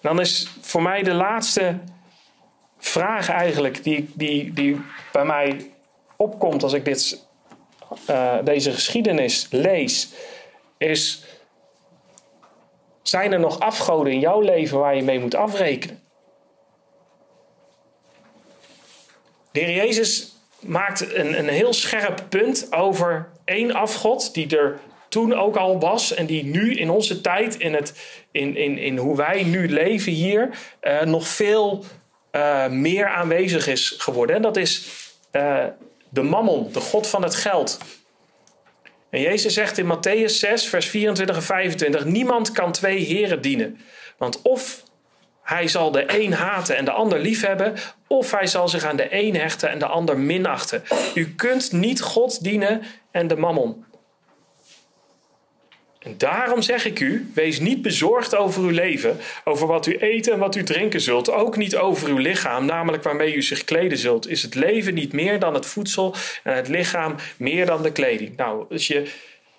[0.02, 1.80] Dan is voor mij de laatste
[2.78, 4.82] vraag eigenlijk die, die, die
[5.12, 5.72] bij mij
[6.16, 7.28] opkomt als ik dit,
[8.10, 10.14] uh, deze geschiedenis lees,
[10.78, 11.24] is:
[13.02, 16.04] zijn er nog afgoden in jouw leven waar je mee moet afrekenen?
[19.52, 20.35] De Heer Jezus
[20.68, 26.14] maakt een, een heel scherp punt over één afgod die er toen ook al was
[26.14, 27.94] en die nu in onze tijd, in, het,
[28.32, 30.50] in, in, in hoe wij nu leven hier,
[30.82, 31.84] uh, nog veel
[32.32, 34.36] uh, meer aanwezig is geworden.
[34.36, 34.88] En dat is
[35.32, 35.64] uh,
[36.10, 37.78] de mammon, de god van het geld.
[39.10, 43.80] En Jezus zegt in Matthäus 6, vers 24 en 25: Niemand kan twee heren dienen.
[44.18, 44.84] Want of
[45.46, 47.74] hij zal de een haten en de ander liefhebben,
[48.08, 50.84] of hij zal zich aan de een hechten en de ander minachten.
[51.14, 52.82] U kunt niet God dienen
[53.12, 53.86] en de mammon.
[56.00, 60.34] En daarom zeg ik u: wees niet bezorgd over uw leven, over wat u eten
[60.34, 63.98] en wat u drinken zult, ook niet over uw lichaam, namelijk waarmee u zich kleden
[63.98, 64.28] zult.
[64.28, 68.38] Is het leven niet meer dan het voedsel en het lichaam meer dan de kleding?
[68.38, 69.12] Nou, als je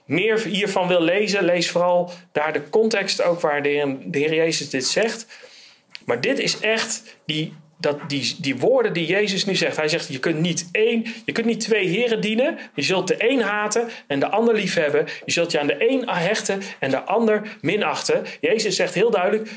[0.04, 4.34] meer hiervan wil lezen, lees vooral daar de context ook waar de Heer, de Heer
[4.34, 5.26] Jezus dit zegt.
[6.06, 9.76] Maar dit is echt die, dat, die, die woorden die Jezus nu zegt.
[9.76, 12.58] Hij zegt: je kunt niet één, je kunt niet twee heren dienen.
[12.74, 15.06] Je zult de een haten en de ander liefhebben.
[15.24, 18.24] Je zult je aan de een hechten en de ander minachten.
[18.40, 19.50] Jezus zegt heel duidelijk: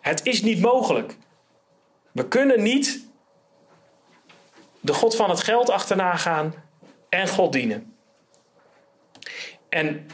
[0.00, 1.16] het is niet mogelijk.
[2.12, 3.04] We kunnen niet
[4.80, 6.54] de God van het geld achterna gaan
[7.08, 7.96] en God dienen.
[9.68, 10.06] En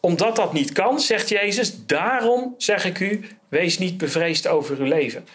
[0.00, 4.86] omdat dat niet kan, zegt Jezus, daarom zeg ik u, wees niet bevreesd over uw
[4.86, 5.26] leven.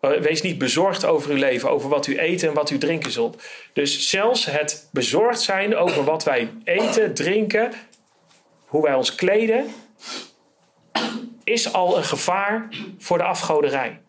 [0.00, 3.10] Eh, wees niet bezorgd over uw leven, over wat u eten en wat u drinken
[3.10, 3.42] zult.
[3.72, 7.72] Dus zelfs het bezorgd zijn over wat wij eten, drinken,
[8.66, 9.66] hoe wij ons kleden,
[11.44, 14.00] is al een gevaar voor de afgoderij.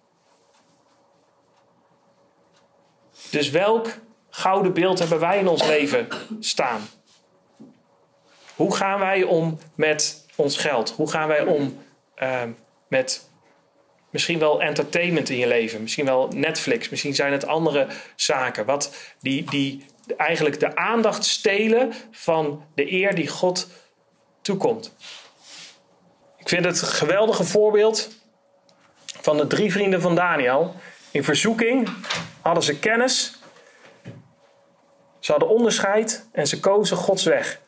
[3.30, 3.90] Dus welk
[4.30, 6.08] gouden beeld hebben wij in ons leven
[6.40, 6.82] staan?
[8.56, 10.90] Hoe gaan wij om met ons geld?
[10.90, 11.78] Hoe gaan wij om
[12.22, 12.42] uh,
[12.88, 13.30] met
[14.14, 15.82] misschien wel entertainment in je leven?
[15.82, 18.66] Misschien wel Netflix, misschien zijn het andere zaken.
[18.66, 19.86] Wat die, die
[20.18, 23.68] eigenlijk de aandacht stelen van de eer die God
[24.42, 24.96] toekomt.
[26.38, 28.10] Ik vind het geweldige voorbeeld
[29.22, 30.76] van de drie vrienden van Daniel.
[31.12, 31.90] In verzoeking
[32.42, 33.40] hadden ze kennis,
[35.20, 37.62] ze hadden onderscheid en ze kozen Gods weg.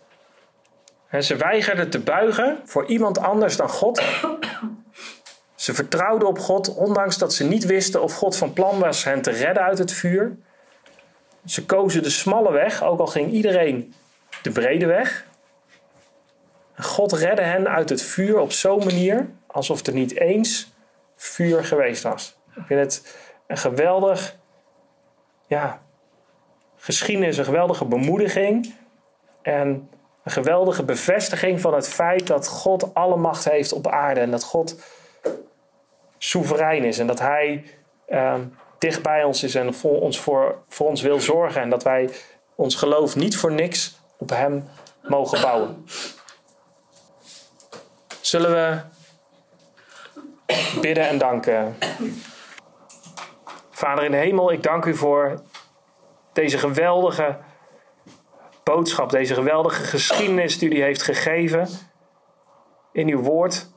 [1.10, 4.02] En ze weigerden te buigen voor iemand anders dan God.
[5.66, 9.22] Ze vertrouwden op God, ondanks dat ze niet wisten of God van plan was hen
[9.22, 10.38] te redden uit het vuur.
[11.46, 13.94] Ze kozen de smalle weg, ook al ging iedereen
[14.42, 15.26] de brede weg.
[16.78, 20.74] God redde hen uit het vuur op zo'n manier alsof er niet eens
[21.16, 22.38] vuur geweest was.
[22.56, 24.38] Ik vind het een geweldig,
[25.48, 25.82] ja,
[26.76, 28.74] geschiedenis, een geweldige bemoediging
[29.42, 29.90] en
[30.24, 34.44] een geweldige bevestiging van het feit dat God alle macht heeft op aarde en dat
[34.44, 34.76] God
[36.26, 37.64] soeverein is en dat Hij
[38.08, 38.36] uh,
[38.78, 42.10] dicht bij ons is en voor ons, voor, voor ons wil zorgen en dat wij
[42.56, 44.70] ons geloof niet voor niks op Hem
[45.02, 45.86] mogen bouwen.
[48.22, 48.80] Zullen we
[50.82, 51.76] bidden en danken?
[53.70, 55.42] Vader in hemel, ik dank u voor
[56.34, 57.38] deze geweldige
[58.64, 61.68] boodschap, deze geweldige geschiedenis die u heeft gegeven
[62.92, 63.74] in uw woord.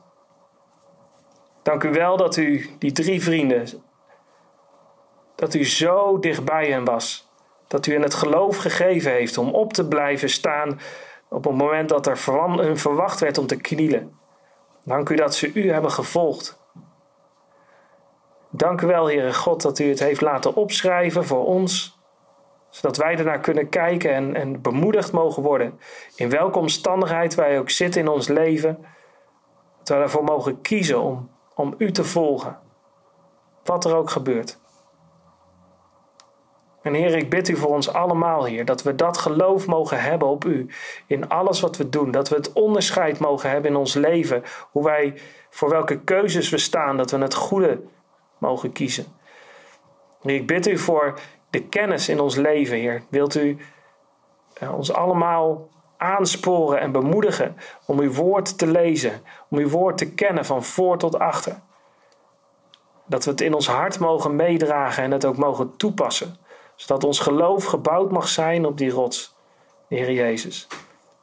[1.61, 3.67] Dank u wel dat u die drie vrienden,
[5.35, 7.27] dat u zo dichtbij hen was.
[7.67, 10.79] Dat u hen het geloof gegeven heeft om op te blijven staan
[11.29, 12.19] op het moment dat er
[12.61, 14.17] hun verwacht werd om te knielen.
[14.83, 16.59] Dank u dat ze u hebben gevolgd.
[18.49, 21.99] Dank u wel, Heere God, dat u het heeft laten opschrijven voor ons,
[22.69, 25.79] zodat wij ernaar kunnen kijken en, en bemoedigd mogen worden.
[26.15, 28.85] In welke omstandigheid wij ook zitten in ons leven,
[29.77, 31.29] dat wij ervoor mogen kiezen om,
[31.59, 32.59] om u te volgen,
[33.63, 34.59] wat er ook gebeurt.
[36.81, 40.27] En Heer, ik bid u voor ons allemaal, Heer, dat we dat geloof mogen hebben
[40.27, 40.69] op u
[41.07, 42.11] in alles wat we doen.
[42.11, 46.57] Dat we het onderscheid mogen hebben in ons leven, hoe wij voor welke keuzes we
[46.57, 47.81] staan, dat we het goede
[48.37, 49.05] mogen kiezen.
[50.21, 53.03] Ik bid u voor de kennis in ons leven, Heer.
[53.09, 53.57] Wilt u
[54.53, 55.67] eh, ons allemaal
[55.99, 60.97] aansporen en bemoedigen om uw woord te lezen, om uw woord te kennen van voor
[60.97, 61.59] tot achter.
[63.05, 66.37] Dat we het in ons hart mogen meedragen en het ook mogen toepassen
[66.79, 69.35] zodat ons geloof gebouwd mag zijn op die rots,
[69.87, 70.67] Heer Jezus.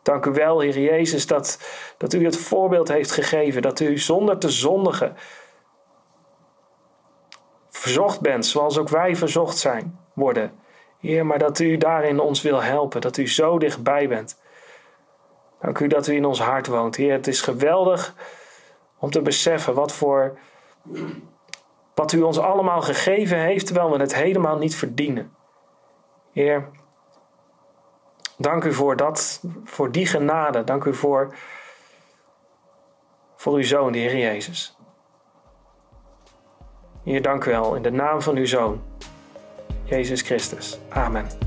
[0.02, 1.60] Dank u wel, Heer Jezus, dat,
[1.96, 5.16] dat u het voorbeeld heeft gegeven, dat u zonder te zondigen
[7.70, 10.52] verzocht bent, zoals ook wij verzocht zijn worden.
[11.00, 14.40] Heer, maar dat u daarin ons wil helpen, dat u zo dichtbij bent.
[15.66, 16.96] Dank u dat u in ons hart woont.
[16.96, 18.14] Heer, het is geweldig
[18.98, 20.38] om te beseffen wat voor
[21.94, 25.34] wat u ons allemaal gegeven heeft, terwijl we het helemaal niet verdienen.
[26.32, 26.68] Heer,
[28.38, 30.64] dank u voor dat, voor die genade.
[30.64, 31.34] Dank u voor,
[33.36, 34.76] voor uw zoon, de Heer Jezus.
[37.04, 38.82] Heer, dank u wel in de naam van uw zoon,
[39.84, 40.78] Jezus Christus.
[40.88, 41.45] Amen.